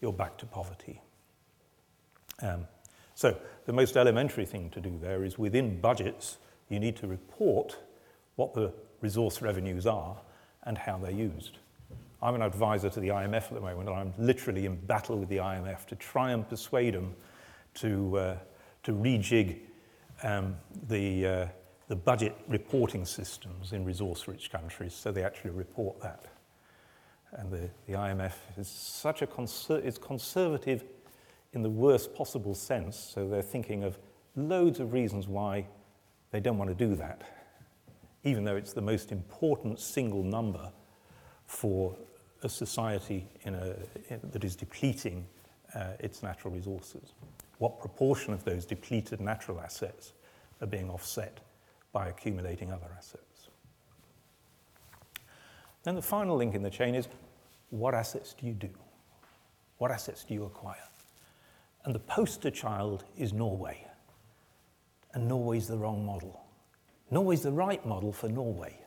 you're 0.00 0.12
back 0.12 0.36
to 0.38 0.46
poverty. 0.46 1.00
Um, 2.40 2.66
so 3.14 3.36
the 3.66 3.72
most 3.72 3.96
elementary 3.96 4.46
thing 4.46 4.70
to 4.70 4.80
do 4.80 4.98
there 5.00 5.24
is 5.24 5.38
within 5.38 5.80
budgets, 5.80 6.38
you 6.68 6.80
need 6.80 6.96
to 6.96 7.06
report 7.06 7.78
what 8.36 8.54
the 8.54 8.72
resource 9.00 9.42
revenues 9.42 9.86
are 9.86 10.16
and 10.64 10.78
how 10.78 10.98
they're 10.98 11.10
used. 11.10 11.58
I'm 12.22 12.36
an 12.36 12.42
advisor 12.42 12.88
to 12.88 13.00
the 13.00 13.08
IMF 13.08 13.44
at 13.44 13.54
the 13.54 13.60
moment, 13.60 13.88
and 13.88 13.98
I'm 13.98 14.14
literally 14.16 14.66
in 14.66 14.76
battle 14.76 15.18
with 15.18 15.28
the 15.28 15.38
IMF 15.38 15.86
to 15.86 15.96
try 15.96 16.30
and 16.30 16.48
persuade 16.48 16.94
them 16.94 17.14
to, 17.74 18.18
uh, 18.18 18.36
to 18.84 18.92
rejig 18.92 19.58
um, 20.22 20.56
the, 20.88 21.26
uh, 21.26 21.46
the 21.88 21.96
budget 21.96 22.36
reporting 22.48 23.04
systems 23.04 23.72
in 23.72 23.84
resource-rich 23.84 24.50
countries 24.50 24.94
so 24.94 25.10
they 25.10 25.24
actually 25.24 25.50
report 25.50 26.00
that. 26.00 26.26
And 27.32 27.50
the, 27.50 27.70
the 27.86 27.94
IMF 27.94 28.34
is 28.58 28.68
such 28.68 29.22
a 29.22 29.26
conser- 29.26 29.84
it's 29.84 29.98
conservative 29.98 30.84
in 31.52 31.62
the 31.62 31.70
worst 31.70 32.14
possible 32.14 32.54
sense, 32.54 32.96
so 32.96 33.28
they're 33.28 33.42
thinking 33.42 33.84
of 33.84 33.98
loads 34.36 34.80
of 34.80 34.92
reasons 34.92 35.28
why 35.28 35.66
they 36.30 36.40
don't 36.40 36.58
want 36.58 36.70
to 36.70 36.74
do 36.74 36.94
that, 36.96 37.22
even 38.24 38.44
though 38.44 38.56
it's 38.56 38.72
the 38.72 38.80
most 38.80 39.12
important 39.12 39.78
single 39.78 40.22
number 40.22 40.70
for 41.46 41.94
a 42.42 42.48
society 42.48 43.26
in 43.42 43.54
a, 43.54 43.74
in, 44.08 44.20
that 44.30 44.44
is 44.44 44.56
depleting 44.56 45.26
uh, 45.74 45.88
its 46.00 46.22
natural 46.22 46.52
resources. 46.52 47.12
What 47.58 47.78
proportion 47.78 48.32
of 48.32 48.44
those 48.44 48.66
depleted 48.66 49.20
natural 49.20 49.60
assets 49.60 50.12
are 50.60 50.66
being 50.66 50.90
offset 50.90 51.40
by 51.92 52.08
accumulating 52.08 52.72
other 52.72 52.88
assets? 52.96 53.31
Then 55.82 55.94
the 55.94 56.02
final 56.02 56.36
link 56.36 56.54
in 56.54 56.62
the 56.62 56.70
chain 56.70 56.94
is 56.94 57.08
what 57.70 57.94
assets 57.94 58.34
do 58.34 58.46
you 58.46 58.52
do? 58.52 58.70
What 59.78 59.90
assets 59.90 60.24
do 60.24 60.34
you 60.34 60.44
acquire? 60.44 60.76
And 61.84 61.94
the 61.94 62.00
poster 62.00 62.50
child 62.50 63.04
is 63.16 63.32
Norway. 63.32 63.86
And 65.14 65.26
Norway's 65.26 65.66
the 65.66 65.76
wrong 65.76 66.06
model. 66.06 66.40
Norway's 67.10 67.42
the 67.42 67.52
right 67.52 67.84
model 67.84 68.12
for 68.12 68.28
Norway. 68.28 68.78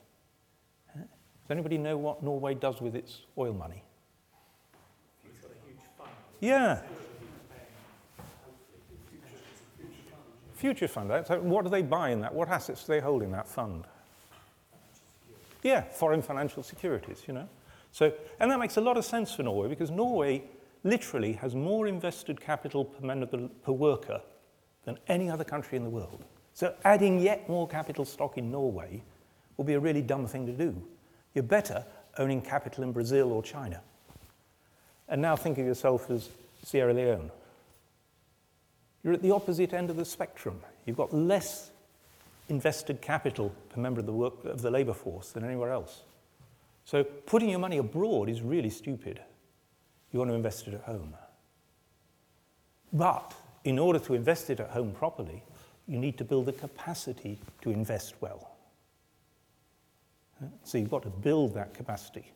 Does 0.95 1.51
anybody 1.51 1.77
know 1.77 1.97
what 1.97 2.23
Norway 2.23 2.55
does 2.55 2.81
with 2.81 2.95
its 2.95 3.21
oil 3.37 3.53
money? 3.53 3.83
Yeah. 6.39 6.81
Future 10.55 10.87
fund. 10.87 11.11
So 11.27 11.39
what 11.41 11.63
do 11.65 11.69
they 11.69 11.81
buy 11.81 12.09
in 12.09 12.21
that? 12.21 12.33
What 12.33 12.49
assets 12.49 12.85
do 12.85 12.93
they 12.93 12.99
hold 12.99 13.21
in 13.21 13.31
that 13.31 13.47
fund? 13.47 13.85
Yeah, 15.65 15.81
foreign 15.81 16.21
financial 16.21 16.61
securities, 16.61 17.23
you 17.25 17.33
know. 17.33 17.49
So, 17.91 18.13
and 18.39 18.51
that 18.51 18.59
makes 18.59 18.77
a 18.77 18.81
lot 18.81 18.97
of 18.97 19.03
sense 19.03 19.33
for 19.33 19.41
Norway 19.41 19.67
because 19.67 19.89
Norway 19.89 20.43
literally 20.83 21.33
has 21.33 21.55
more 21.55 21.87
invested 21.87 22.39
capital 22.39 22.85
per, 22.85 23.49
per 23.63 23.71
worker 23.71 24.21
than 24.83 24.99
any 25.07 25.27
other 25.27 25.43
country 25.43 25.75
in 25.75 25.83
the 25.83 25.89
world. 25.89 26.23
So 26.53 26.75
adding 26.83 27.19
yet 27.19 27.49
more 27.49 27.67
capital 27.67 28.05
stock 28.05 28.37
in 28.37 28.51
Norway 28.51 29.01
will 29.57 29.65
be 29.65 29.73
a 29.73 29.79
really 29.79 30.03
dumb 30.03 30.27
thing 30.27 30.45
to 30.45 30.51
do. 30.51 30.79
You're 31.33 31.43
better 31.43 31.83
owning 32.19 32.43
capital 32.43 32.83
in 32.83 32.91
Brazil 32.91 33.31
or 33.31 33.41
China. 33.41 33.81
And 35.09 35.19
now 35.19 35.35
think 35.35 35.57
of 35.57 35.65
yourself 35.65 36.11
as 36.11 36.29
Sierra 36.63 36.93
Leone. 36.93 37.31
You're 39.03 39.13
at 39.13 39.23
the 39.23 39.31
opposite 39.31 39.73
end 39.73 39.89
of 39.89 39.95
the 39.95 40.05
spectrum. 40.05 40.61
You've 40.85 40.97
got 40.97 41.11
less 41.11 41.71
invested 42.49 43.01
capital 43.01 43.53
per 43.69 43.81
member 43.81 43.99
of 43.99 44.05
the, 44.05 44.13
work, 44.13 44.45
of 44.45 44.61
the 44.61 44.71
labour 44.71 44.93
force 44.93 45.31
than 45.31 45.43
anywhere 45.43 45.71
else. 45.71 46.01
So 46.85 47.03
putting 47.03 47.49
your 47.49 47.59
money 47.59 47.77
abroad 47.77 48.29
is 48.29 48.41
really 48.41 48.69
stupid. 48.69 49.19
You 50.11 50.19
want 50.19 50.31
to 50.31 50.35
invest 50.35 50.67
it 50.67 50.75
at 50.75 50.81
home. 50.81 51.15
But 52.93 53.33
in 53.63 53.79
order 53.79 53.99
to 53.99 54.13
invest 54.13 54.49
it 54.49 54.59
at 54.59 54.69
home 54.69 54.91
properly, 54.91 55.43
you 55.87 55.97
need 55.97 56.17
to 56.17 56.23
build 56.23 56.45
the 56.45 56.53
capacity 56.53 57.39
to 57.61 57.71
invest 57.71 58.15
well. 58.21 58.51
So 60.63 60.77
you've 60.77 60.91
got 60.91 61.03
to 61.03 61.09
build 61.09 61.53
that 61.55 61.73
capacity. 61.73 62.31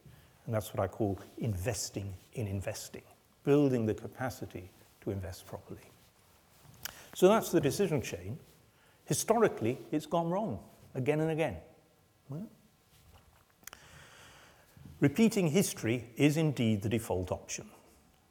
And 0.45 0.55
that's 0.55 0.73
what 0.73 0.83
I 0.83 0.87
call 0.87 1.19
investing 1.37 2.11
in 2.33 2.47
investing, 2.47 3.03
building 3.43 3.85
the 3.85 3.93
capacity 3.93 4.69
to 5.01 5.11
invest 5.11 5.45
properly. 5.45 5.79
So 7.13 7.27
that's 7.27 7.51
the 7.51 7.61
decision 7.61 8.01
chain. 8.01 8.37
Historically, 9.09 9.79
it's 9.91 10.05
gone 10.05 10.29
wrong 10.29 10.59
again 10.93 11.19
and 11.19 11.31
again. 11.31 11.57
Repeating 14.99 15.47
history 15.47 16.05
is 16.15 16.37
indeed 16.37 16.83
the 16.83 16.89
default 16.89 17.31
option. 17.31 17.65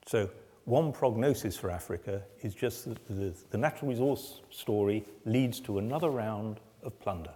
So 0.07 0.31
one 0.67 0.93
prognosis 0.93 1.57
for 1.57 1.69
Africa 1.69 2.23
is 2.43 2.55
just 2.55 2.85
that 2.85 3.05
the, 3.09 3.35
the 3.51 3.59
natural 3.59 3.91
resource 3.91 4.41
story 4.51 5.05
leads 5.25 5.59
to 5.61 5.79
another 5.79 6.11
round 6.11 6.61
of 6.85 6.97
plunder. 7.01 7.33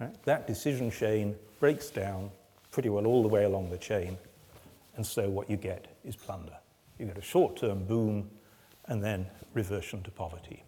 Right? 0.00 0.14
That 0.24 0.46
decision 0.46 0.90
chain 0.90 1.36
breaks 1.60 1.90
down 1.90 2.30
pretty 2.70 2.88
well 2.88 3.04
all 3.04 3.20
the 3.20 3.28
way 3.28 3.44
along 3.44 3.68
the 3.68 3.76
chain. 3.76 4.16
And 4.96 5.06
so 5.06 5.28
what 5.28 5.50
you 5.50 5.58
get 5.58 5.86
is 6.02 6.16
plunder. 6.16 6.56
You 6.98 7.04
get 7.04 7.18
a 7.18 7.22
short 7.22 7.58
term 7.58 7.84
boom 7.84 8.30
and 8.86 9.04
then 9.04 9.26
reversion 9.52 10.02
to 10.04 10.10
poverty. 10.10 10.62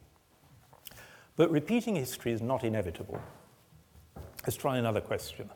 But 1.37 1.51
repeating 1.51 1.97
history 1.97 2.33
is 2.33 2.41
not 2.41 2.65
inevitable. 2.65 3.21
Let's 4.45 4.57
try 4.57 4.77
another 4.77 5.01
question. 5.01 5.51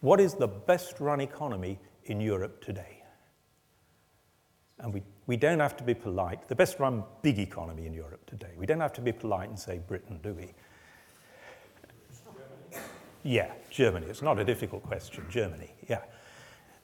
What 0.00 0.20
is 0.20 0.34
the 0.34 0.48
best 0.48 1.00
run 1.00 1.20
economy 1.20 1.78
in 2.04 2.20
Europe 2.20 2.62
today? 2.62 3.02
And 4.78 4.92
we, 4.92 5.02
we 5.26 5.36
don't 5.36 5.60
have 5.60 5.76
to 5.78 5.84
be 5.84 5.94
polite. 5.94 6.48
The 6.48 6.54
best 6.54 6.78
run 6.78 7.02
big 7.22 7.38
economy 7.38 7.86
in 7.86 7.94
Europe 7.94 8.26
today. 8.26 8.52
We 8.58 8.66
don't 8.66 8.80
have 8.80 8.92
to 8.94 9.00
be 9.00 9.12
polite 9.12 9.48
and 9.48 9.58
say 9.58 9.78
Britain, 9.78 10.20
do 10.22 10.34
we? 10.34 10.52
Yeah, 13.22 13.50
Germany. 13.70 14.06
It's 14.06 14.22
not 14.22 14.38
a 14.38 14.44
difficult 14.44 14.82
question. 14.82 15.24
Germany, 15.30 15.72
yeah. 15.88 16.02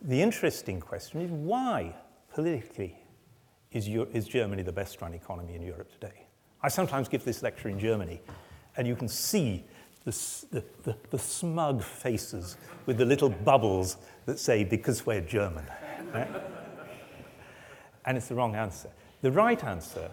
The 0.01 0.21
interesting 0.21 0.81
question 0.81 1.21
is 1.21 1.31
why, 1.31 1.95
politically, 2.33 2.99
is, 3.71 3.87
is 3.89 4.27
Germany 4.27 4.63
the 4.63 4.73
best 4.73 5.01
run 5.01 5.15
economy 5.15 5.55
in 5.55 5.63
Europe 5.63 5.93
today? 5.93 6.27
I 6.63 6.69
sometimes 6.69 7.09
give 7.09 7.25
this 7.25 7.43
lecture 7.43 7.69
in 7.69 7.79
Germany, 7.79 8.21
and 8.77 8.87
you 8.87 8.97
can 8.97 9.09
see 9.09 9.65
the, 10.05 10.11
the, 10.51 10.65
the, 10.85 10.97
the 11.11 11.19
smug 11.19 11.83
faces 11.83 12.57
with 12.87 12.99
the 12.99 13.05
little 13.05 13.31
bubbles 13.31 13.97
that 14.27 14.39
say, 14.39 14.65
because 14.65 15.07
we're 15.07 15.21
German. 15.21 15.65
Right? 16.13 16.29
and 18.05 18.19
it's 18.19 18.29
the 18.29 18.35
wrong 18.35 18.55
answer. 18.55 18.91
The 19.23 19.33
right 19.33 19.63
answer 19.65 20.11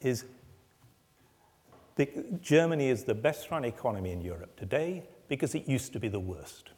is 0.00 0.24
Germany 2.40 2.88
is 2.88 3.04
the 3.04 3.14
best 3.14 3.50
run 3.50 3.64
economy 3.64 4.12
in 4.12 4.20
Europe 4.20 4.56
today 4.56 5.02
because 5.28 5.54
it 5.54 5.66
used 5.66 5.92
to 5.94 5.98
be 5.98 6.08
the 6.08 6.20
worst. 6.20 6.70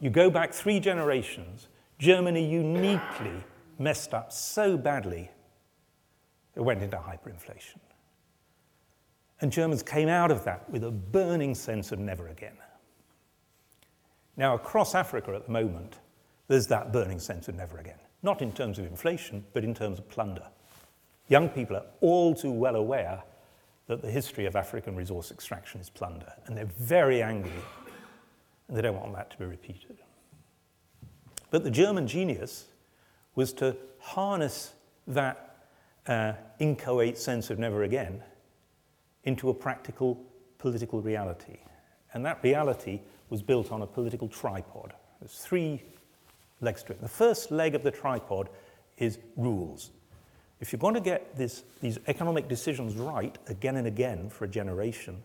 You 0.00 0.10
go 0.10 0.30
back 0.30 0.52
three 0.52 0.80
generations, 0.80 1.68
Germany 1.98 2.44
uniquely 2.44 3.44
messed 3.78 4.14
up 4.14 4.32
so 4.32 4.78
badly 4.78 5.30
it 6.54 6.60
went 6.60 6.82
into 6.82 6.96
hyperinflation. 6.96 7.78
And 9.40 9.50
Germans 9.50 9.82
came 9.82 10.08
out 10.08 10.30
of 10.30 10.44
that 10.44 10.68
with 10.68 10.84
a 10.84 10.90
burning 10.90 11.54
sense 11.54 11.92
of 11.92 11.98
never 11.98 12.28
again. 12.28 12.56
Now, 14.36 14.54
across 14.54 14.94
Africa 14.94 15.32
at 15.34 15.46
the 15.46 15.52
moment, 15.52 15.98
there's 16.48 16.66
that 16.68 16.92
burning 16.92 17.18
sense 17.18 17.48
of 17.48 17.54
never 17.54 17.78
again. 17.78 17.98
Not 18.22 18.42
in 18.42 18.52
terms 18.52 18.78
of 18.78 18.86
inflation, 18.86 19.44
but 19.52 19.64
in 19.64 19.74
terms 19.74 19.98
of 19.98 20.08
plunder. 20.08 20.46
Young 21.28 21.48
people 21.48 21.76
are 21.76 21.86
all 22.00 22.34
too 22.34 22.50
well 22.50 22.76
aware 22.76 23.22
that 23.86 24.02
the 24.02 24.10
history 24.10 24.46
of 24.46 24.56
African 24.56 24.94
resource 24.94 25.30
extraction 25.30 25.80
is 25.80 25.88
plunder, 25.88 26.32
and 26.46 26.56
they're 26.56 26.64
very 26.78 27.22
angry, 27.22 27.50
and 28.68 28.76
they 28.76 28.82
don't 28.82 28.98
want 28.98 29.14
that 29.14 29.30
to 29.30 29.38
be 29.38 29.44
repeated. 29.44 29.98
But 31.50 31.64
the 31.64 31.70
German 31.70 32.06
genius 32.06 32.66
was 33.34 33.52
to 33.54 33.76
harness 33.98 34.74
that 35.06 35.49
uh, 36.06 36.32
inchoate 36.58 37.18
sense 37.18 37.50
of 37.50 37.58
never 37.58 37.82
again 37.82 38.22
into 39.24 39.50
a 39.50 39.54
practical 39.54 40.20
political 40.58 41.00
reality. 41.00 41.58
And 42.12 42.24
that 42.26 42.42
reality 42.42 43.00
was 43.28 43.42
built 43.42 43.70
on 43.70 43.82
a 43.82 43.86
political 43.86 44.28
tripod. 44.28 44.92
There's 45.20 45.38
three 45.38 45.82
legs 46.60 46.82
to 46.84 46.92
it. 46.92 47.00
The 47.00 47.08
first 47.08 47.50
leg 47.50 47.74
of 47.74 47.82
the 47.82 47.90
tripod 47.90 48.48
is 48.98 49.18
rules. 49.36 49.90
If 50.60 50.72
you're 50.72 50.80
going 50.80 50.94
to 50.94 51.00
get 51.00 51.36
this, 51.36 51.64
these 51.80 51.98
economic 52.06 52.48
decisions 52.48 52.94
right 52.94 53.36
again 53.46 53.76
and 53.76 53.86
again 53.86 54.28
for 54.28 54.44
a 54.44 54.48
generation, 54.48 55.22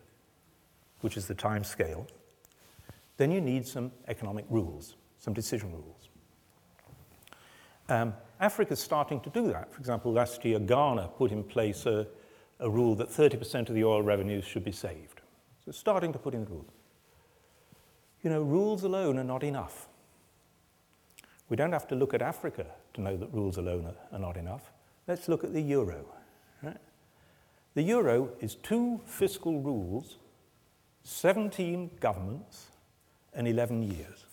which 1.01 1.17
is 1.17 1.27
the 1.27 1.35
time 1.35 1.63
scale, 1.63 2.07
then 3.17 3.31
you 3.31 3.41
need 3.41 3.67
some 3.67 3.91
economic 4.07 4.45
rules, 4.49 4.95
some 5.19 5.33
decision 5.33 5.71
rules. 5.71 6.09
Um, 7.89 8.13
Africa's 8.39 8.79
starting 8.79 9.19
to 9.21 9.29
do 9.29 9.47
that. 9.51 9.73
For 9.73 9.79
example, 9.79 10.11
last 10.11 10.43
year, 10.43 10.59
Ghana 10.59 11.09
put 11.17 11.31
in 11.31 11.43
place 11.43 11.85
a, 11.85 12.07
a 12.59 12.69
rule 12.69 12.95
that 12.95 13.09
30% 13.09 13.69
of 13.69 13.75
the 13.75 13.83
oil 13.83 14.01
revenues 14.01 14.45
should 14.45 14.63
be 14.63 14.71
saved. 14.71 15.21
So 15.63 15.71
starting 15.71 16.11
to 16.13 16.19
put 16.19 16.33
in 16.33 16.45
the 16.45 16.51
rules. 16.51 16.71
You 18.21 18.29
know, 18.29 18.41
rules 18.41 18.83
alone 18.83 19.17
are 19.19 19.23
not 19.23 19.43
enough. 19.43 19.87
We 21.47 21.55
don't 21.55 21.71
have 21.71 21.87
to 21.89 21.95
look 21.95 22.13
at 22.13 22.21
Africa 22.21 22.65
to 22.95 23.01
know 23.01 23.15
that 23.17 23.31
rules 23.33 23.57
alone 23.57 23.85
are, 23.85 24.15
are 24.15 24.19
not 24.19 24.35
enough. 24.37 24.71
Let's 25.07 25.27
look 25.27 25.43
at 25.43 25.53
the 25.53 25.61
euro. 25.61 26.05
Right? 26.63 26.77
The 27.75 27.83
euro 27.83 28.31
is 28.39 28.55
two 28.55 29.01
fiscal 29.05 29.61
rules, 29.61 30.17
17 31.03 31.91
governments, 31.99 32.67
and 33.33 33.47
11 33.47 33.83
years. 33.83 34.25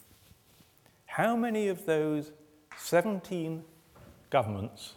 How 1.06 1.36
many 1.36 1.68
of 1.68 1.84
those 1.84 2.32
17 2.78 3.62
governments 4.32 4.94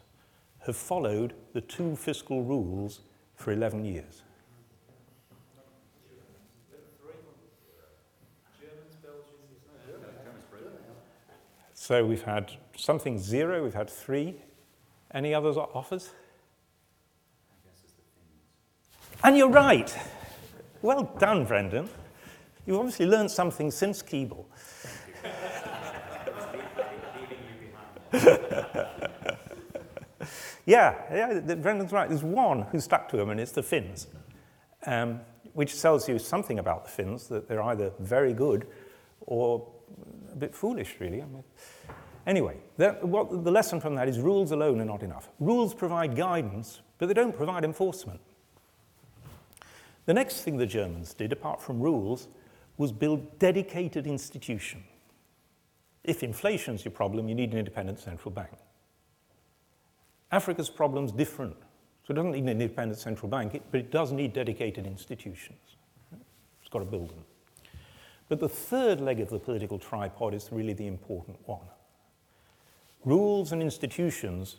have 0.66 0.78
followed 0.78 1.34
the 1.52 1.60
two 1.60 1.94
fiscal 1.98 2.42
rules 2.42 3.02
for 3.36 3.52
11 3.52 3.84
years? 3.84 4.24
So 11.74 12.04
we've 12.04 12.24
had 12.24 12.52
something 12.76 13.20
zero, 13.20 13.62
we've 13.64 13.76
had 13.76 13.90
three. 13.90 14.38
Any 15.14 15.36
others 15.36 15.58
offers? 15.58 16.10
And 19.24 19.38
you're 19.38 19.50
right. 19.50 19.96
Well 20.82 21.04
done, 21.20 21.46
Brendan. 21.46 21.90
You've 22.66 22.80
obviously 22.80 23.06
learned 23.06 23.30
something 23.30 23.70
since 23.70 24.02
Keble. 24.02 24.46
yeah, 30.66 30.96
yeah, 31.12 31.56
Brendan's 31.56 31.92
right. 31.92 32.10
There's 32.10 32.24
one 32.24 32.64
who 32.64 32.80
stuck 32.80 33.10
to 33.10 33.20
him, 33.20 33.30
and 33.30 33.40
it's 33.40 33.52
the 33.52 33.64
Finns, 33.64 34.08
um, 34.86 35.22
which 35.54 35.80
tells 35.80 36.10
you 36.10 36.18
something 36.18 36.60
about 36.60 36.86
the 36.86 36.92
Finns 36.92 37.28
that 37.28 37.48
they're 37.48 37.64
either 37.64 37.92
very 38.00 38.34
good 38.34 38.68
or 39.22 39.68
a 40.32 40.36
bit 40.36 40.56
foolish, 40.56 40.96
really. 41.00 41.22
I 41.22 41.26
mean, 41.26 41.44
anyway, 42.26 42.58
what, 43.02 43.44
the 43.44 43.52
lesson 43.52 43.80
from 43.80 43.96
that 43.96 44.10
is 44.10 44.20
rules 44.20 44.52
alone 44.52 44.82
are 44.82 44.86
not 44.86 45.04
enough. 45.04 45.30
Rules 45.40 45.74
provide 45.74 46.16
guidance, 46.16 46.82
but 46.98 47.08
they 47.08 47.14
don't 47.14 47.36
provide 47.36 47.64
enforcement. 47.64 48.20
The 50.06 50.14
next 50.14 50.42
thing 50.42 50.58
the 50.58 50.68
Germans 50.68 51.14
did, 51.14 51.32
apart 51.32 51.62
from 51.62 51.80
rules, 51.80 52.28
was 52.78 52.92
build 52.92 53.40
dedicated 53.40 54.06
institutions. 54.08 54.84
If 56.04 56.22
inflation's 56.22 56.86
your 56.86 56.92
problem, 56.92 57.28
you 57.28 57.34
need 57.34 57.52
an 57.54 57.58
independent 57.58 58.00
central 58.00 58.32
bank. 58.32 58.52
Africa's 60.32 60.70
problem's 60.70 61.12
different. 61.12 61.56
So 62.06 62.12
it 62.12 62.16
doesn't 62.16 62.32
need 62.32 62.44
an 62.44 62.50
independent 62.50 63.00
central 63.00 63.30
bank, 63.30 63.62
but 63.72 63.80
it 63.80 63.92
does 63.92 64.12
need 64.12 64.34
dedicated 64.34 64.86
institutions. 64.86 65.60
It's 66.62 66.70
got 66.70 66.80
to 66.80 66.86
build 66.86 67.10
them. 67.10 67.26
But 68.30 68.40
the 68.40 68.50
third 68.50 69.02
leg 69.02 69.20
of 69.20 69.30
the 69.30 69.40
political 69.40 69.80
tripod 69.80 70.34
is 70.34 70.50
really 70.52 70.74
the 70.74 70.88
important 70.88 71.38
one. 71.46 71.68
Rules 73.04 73.52
and 73.52 73.62
institutions, 73.62 74.58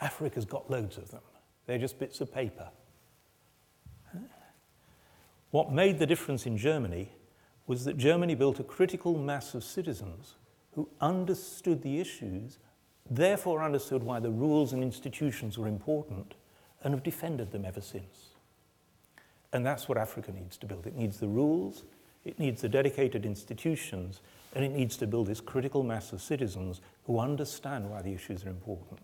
Africa's 0.00 0.44
got 0.44 0.70
loads 0.70 0.96
of 0.96 1.10
them. 1.10 1.20
They're 1.66 1.78
just 1.78 1.98
bits 1.98 2.20
of 2.20 2.32
paper. 2.32 2.68
What 5.50 5.72
made 5.72 5.98
the 5.98 6.06
difference 6.06 6.46
in 6.46 6.56
Germany 6.56 7.10
was 7.66 7.84
that 7.84 7.96
Germany 7.96 8.34
built 8.34 8.60
a 8.60 8.64
critical 8.64 9.18
mass 9.18 9.54
of 9.54 9.64
citizens 9.64 10.36
who 10.72 10.88
understood 11.00 11.82
the 11.82 12.00
issues, 12.00 12.58
therefore 13.08 13.62
understood 13.62 14.02
why 14.02 14.20
the 14.20 14.30
rules 14.30 14.72
and 14.72 14.82
institutions 14.82 15.58
were 15.58 15.68
important, 15.68 16.34
and 16.82 16.94
have 16.94 17.02
defended 17.02 17.52
them 17.52 17.64
ever 17.64 17.80
since. 17.80 18.30
And 19.52 19.66
that's 19.66 19.88
what 19.88 19.98
Africa 19.98 20.32
needs 20.32 20.56
to 20.58 20.66
build. 20.66 20.86
It 20.86 20.96
needs 20.96 21.18
the 21.18 21.28
rules, 21.28 21.84
it 22.24 22.38
needs 22.38 22.62
the 22.62 22.68
dedicated 22.68 23.26
institutions, 23.26 24.20
and 24.54 24.64
it 24.64 24.70
needs 24.70 24.96
to 24.98 25.06
build 25.06 25.26
this 25.26 25.40
critical 25.40 25.82
mass 25.82 26.12
of 26.12 26.20
citizens 26.20 26.80
who 27.06 27.18
understand 27.18 27.90
why 27.90 28.02
the 28.02 28.12
issues 28.12 28.44
are 28.44 28.48
important. 28.48 29.00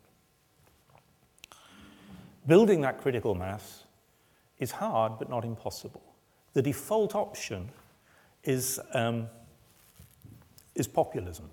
Building 2.46 2.80
that 2.82 3.00
critical 3.00 3.34
mass 3.34 3.84
is 4.58 4.70
hard 4.70 5.18
but 5.18 5.28
not 5.28 5.44
impossible. 5.44 6.02
The 6.54 6.62
default 6.62 7.14
option 7.14 7.68
is, 8.44 8.80
um, 8.94 9.28
is 10.74 10.86
populism. 10.86 11.50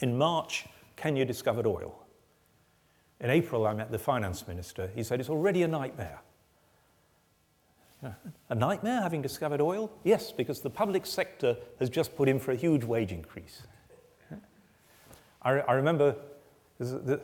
In 0.00 0.16
March, 0.16 0.66
Kenya 1.02 1.24
discovered 1.24 1.66
oil. 1.66 1.92
In 3.18 3.28
April, 3.28 3.66
I 3.66 3.74
met 3.74 3.90
the 3.90 3.98
finance 3.98 4.46
minister. 4.46 4.88
He 4.94 5.02
said 5.02 5.18
it's 5.18 5.28
already 5.28 5.64
a 5.64 5.68
nightmare. 5.68 6.20
A 8.48 8.54
nightmare 8.54 9.02
having 9.02 9.20
discovered 9.20 9.60
oil? 9.60 9.90
Yes, 10.04 10.30
because 10.30 10.60
the 10.60 10.70
public 10.70 11.04
sector 11.04 11.56
has 11.80 11.90
just 11.90 12.16
put 12.16 12.28
in 12.28 12.38
for 12.38 12.52
a 12.52 12.54
huge 12.54 12.84
wage 12.84 13.10
increase. 13.10 13.62
I, 15.42 15.50
I 15.50 15.72
remember 15.72 16.14
the, 16.78 17.20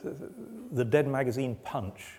the, 0.73 0.85
dead 0.85 1.07
magazine 1.07 1.57
Punch 1.63 2.19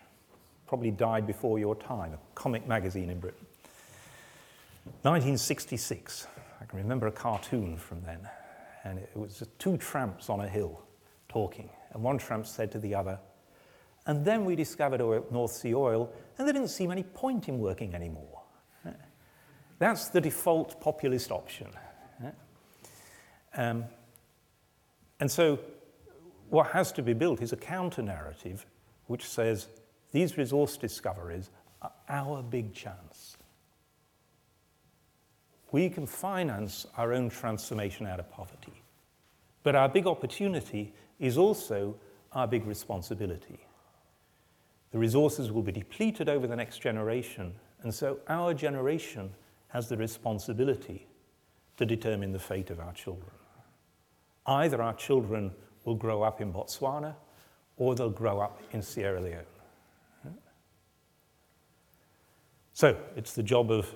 probably 0.66 0.92
died 0.92 1.28
before 1.28 1.60
your 1.60 1.76
time, 1.76 2.14
a 2.14 2.18
comic 2.36 2.68
magazine 2.70 3.10
in 3.10 3.20
Britain. 3.20 3.46
1966. 5.02 6.28
I 6.62 6.66
can 6.66 6.80
remember 6.80 7.08
a 7.08 7.12
cartoon 7.12 7.76
from 7.76 8.02
then, 8.04 8.20
and 8.86 9.00
it 9.00 9.12
was 9.14 9.44
two 9.58 9.76
tramps 9.78 10.30
on 10.30 10.40
a 10.40 10.48
hill 10.48 10.84
talking, 11.30 11.70
and 11.94 12.04
one 12.04 12.18
tramp 12.18 12.46
said 12.46 12.72
to 12.74 12.80
the 12.80 12.94
other, 12.94 13.20
and 14.06 14.26
then 14.26 14.44
we 14.44 14.56
discovered 14.56 15.02
oil, 15.02 15.26
North 15.32 15.52
Sea 15.52 15.76
oil, 15.76 16.12
and 16.38 16.48
there 16.48 16.54
didn't 16.54 16.70
seem 16.70 16.92
any 16.92 17.04
point 17.04 17.48
in 17.48 17.60
working 17.60 17.94
anymore. 17.94 18.42
That's 19.78 20.10
the 20.10 20.20
default 20.20 20.82
populist 20.82 21.32
option. 21.32 21.68
Um, 23.56 23.86
and 25.20 25.32
so, 25.32 25.60
what 26.50 26.68
has 26.68 26.92
to 26.94 27.02
be 27.02 27.14
built 27.14 27.42
is 27.42 27.54
a 27.54 27.58
counter 27.58 28.02
narrative 28.02 28.66
which 29.08 29.28
says 29.28 29.68
these 30.12 30.38
resource 30.38 30.78
discoveries 30.78 31.50
are 31.82 31.92
our 32.10 32.44
big 32.44 32.74
chance. 32.74 33.38
We 35.72 35.90
can 35.90 36.06
finance 36.06 36.86
our 36.98 37.14
own 37.14 37.30
transformation 37.30 38.08
out 38.08 38.20
of 38.20 38.30
poverty. 38.32 38.84
But 39.64 39.76
our 39.76 39.90
big 39.90 40.08
opportunity 40.08 40.94
is 41.20 41.38
also 41.38 41.96
our 42.32 42.48
big 42.48 42.66
responsibility. 42.66 43.60
The 44.92 44.98
resources 44.98 45.52
will 45.52 45.62
be 45.62 45.72
depleted 45.72 46.30
over 46.30 46.48
the 46.48 46.56
next 46.56 46.80
generation, 46.80 47.54
and 47.84 47.94
so 47.94 48.20
our 48.28 48.54
generation 48.54 49.32
has 49.70 49.88
the 49.88 49.98
responsibility 49.98 51.08
to 51.78 51.86
determine 51.86 52.32
the 52.32 52.40
fate 52.40 52.70
of 52.70 52.80
our 52.80 52.94
children. 52.94 53.32
Either 54.46 54.82
our 54.82 54.96
children 54.96 55.52
will 55.86 55.96
grow 55.96 56.24
up 56.24 56.42
in 56.42 56.52
Botswana 56.52 57.16
or 57.78 57.96
they'll 57.96 58.10
grow 58.10 58.40
up 58.40 58.62
in 58.72 58.82
Sierra 58.82 59.22
Leone. 59.22 59.46
So 62.74 62.98
it's 63.16 63.34
the 63.34 63.44
job 63.44 63.72
of 63.72 63.94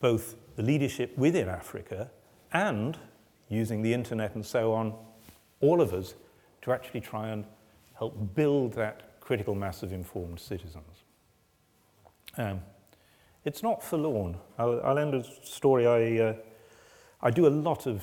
both 0.00 0.36
the 0.56 0.62
leadership 0.62 1.16
within 1.16 1.48
Africa 1.48 2.10
and 2.52 2.98
using 3.48 3.82
the 3.82 3.92
internet 3.94 4.34
and 4.34 4.44
so 4.44 4.72
on, 4.72 4.94
all 5.60 5.80
of 5.80 5.92
us, 5.92 6.14
to 6.62 6.72
actually 6.72 7.00
try 7.00 7.28
and 7.28 7.44
help 7.94 8.34
build 8.34 8.72
that 8.74 9.20
critical 9.20 9.54
mass 9.54 9.82
of 9.82 9.92
informed 9.92 10.40
citizens. 10.40 11.04
Um, 12.36 12.60
it's 13.44 13.62
not 13.62 13.82
forlorn. 13.82 14.36
I'll, 14.58 14.80
I'll 14.84 14.98
end 14.98 15.14
a 15.14 15.24
story. 15.44 15.86
I, 15.86 16.22
uh, 16.22 16.34
I 17.22 17.30
do 17.30 17.46
a 17.46 17.48
lot 17.48 17.86
of 17.86 18.02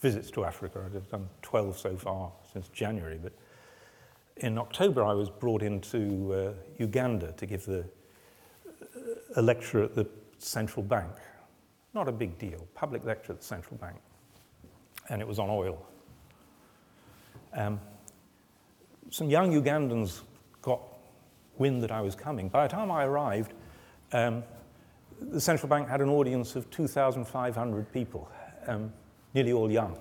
visits 0.00 0.30
to 0.32 0.44
Africa. 0.44 0.82
I've 0.84 1.10
done 1.10 1.28
12 1.42 1.78
so 1.78 1.96
far 1.96 2.32
since 2.52 2.68
January, 2.68 3.18
but 3.22 3.32
in 4.38 4.58
October 4.58 5.04
I 5.04 5.14
was 5.14 5.30
brought 5.30 5.62
into 5.62 6.32
uh, 6.32 6.52
Uganda 6.78 7.32
to 7.32 7.46
give 7.46 7.64
the, 7.64 7.84
a 9.36 9.42
lecture 9.42 9.82
at 9.82 9.94
the 9.94 10.06
central 10.38 10.82
bank. 10.82 11.10
Not 11.94 12.08
a 12.08 12.12
big 12.12 12.38
deal, 12.38 12.66
public 12.74 13.04
lecture 13.04 13.32
at 13.32 13.38
the 13.38 13.44
central 13.44 13.76
bank. 13.76 13.96
And 15.08 15.20
it 15.20 15.28
was 15.28 15.38
on 15.38 15.48
oil. 15.48 15.86
Um, 17.54 17.80
some 19.10 19.30
young 19.30 19.52
Ugandans 19.52 20.22
got 20.60 20.80
wind 21.58 21.82
that 21.82 21.92
I 21.92 22.00
was 22.00 22.14
coming. 22.14 22.48
By 22.48 22.66
the 22.66 22.72
time 22.72 22.90
I 22.90 23.04
arrived, 23.04 23.52
um, 24.12 24.42
the 25.20 25.40
central 25.40 25.68
bank 25.68 25.88
had 25.88 26.00
an 26.00 26.08
audience 26.08 26.56
of 26.56 26.68
2,500 26.70 27.92
people, 27.92 28.28
um, 28.66 28.92
nearly 29.34 29.52
all 29.52 29.70
young. 29.70 29.98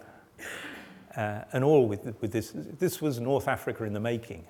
Uh, 1.15 1.43
and 1.53 1.63
all 1.63 1.87
with, 1.87 2.15
with 2.21 2.31
this, 2.31 2.53
this 2.55 2.99
was 2.99 3.19
North 3.19 3.47
Africa 3.47 3.83
in 3.83 3.93
the 3.93 3.99
making, 3.99 4.45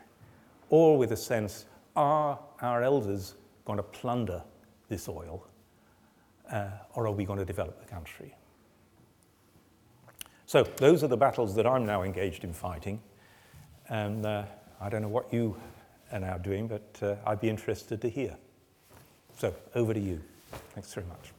all 0.69 0.97
with 0.97 1.11
a 1.11 1.17
sense, 1.17 1.65
are 1.95 2.39
our 2.61 2.83
elders 2.83 3.35
going 3.65 3.77
to 3.77 3.83
plunder 3.83 4.41
this 4.87 5.09
oil, 5.09 5.45
uh, 6.51 6.69
or 6.95 7.07
are 7.07 7.11
we 7.11 7.25
going 7.25 7.39
to 7.39 7.45
develop 7.45 7.79
the 7.81 7.85
country? 7.85 8.33
So 10.53 10.61
those 10.61 11.03
are 11.03 11.07
the 11.07 11.17
battles 11.17 11.55
that 11.55 11.65
I'm 11.65 11.83
now 11.83 12.03
engaged 12.03 12.43
in 12.43 12.53
fighting, 12.53 13.01
and 13.89 14.23
uh, 14.23 14.43
I 14.79 14.87
don't 14.87 15.01
know 15.01 15.07
what 15.07 15.33
you 15.33 15.57
are 16.11 16.19
now 16.19 16.37
doing, 16.37 16.67
but 16.67 16.99
uh, 17.01 17.15
I'd 17.25 17.41
be 17.41 17.49
interested 17.49 17.99
to 18.01 18.07
hear. 18.07 18.37
So 19.35 19.55
over 19.73 19.95
to 19.95 19.99
you. 19.99 20.21
Thanks 20.75 20.93
very 20.93 21.07
much. 21.07 21.32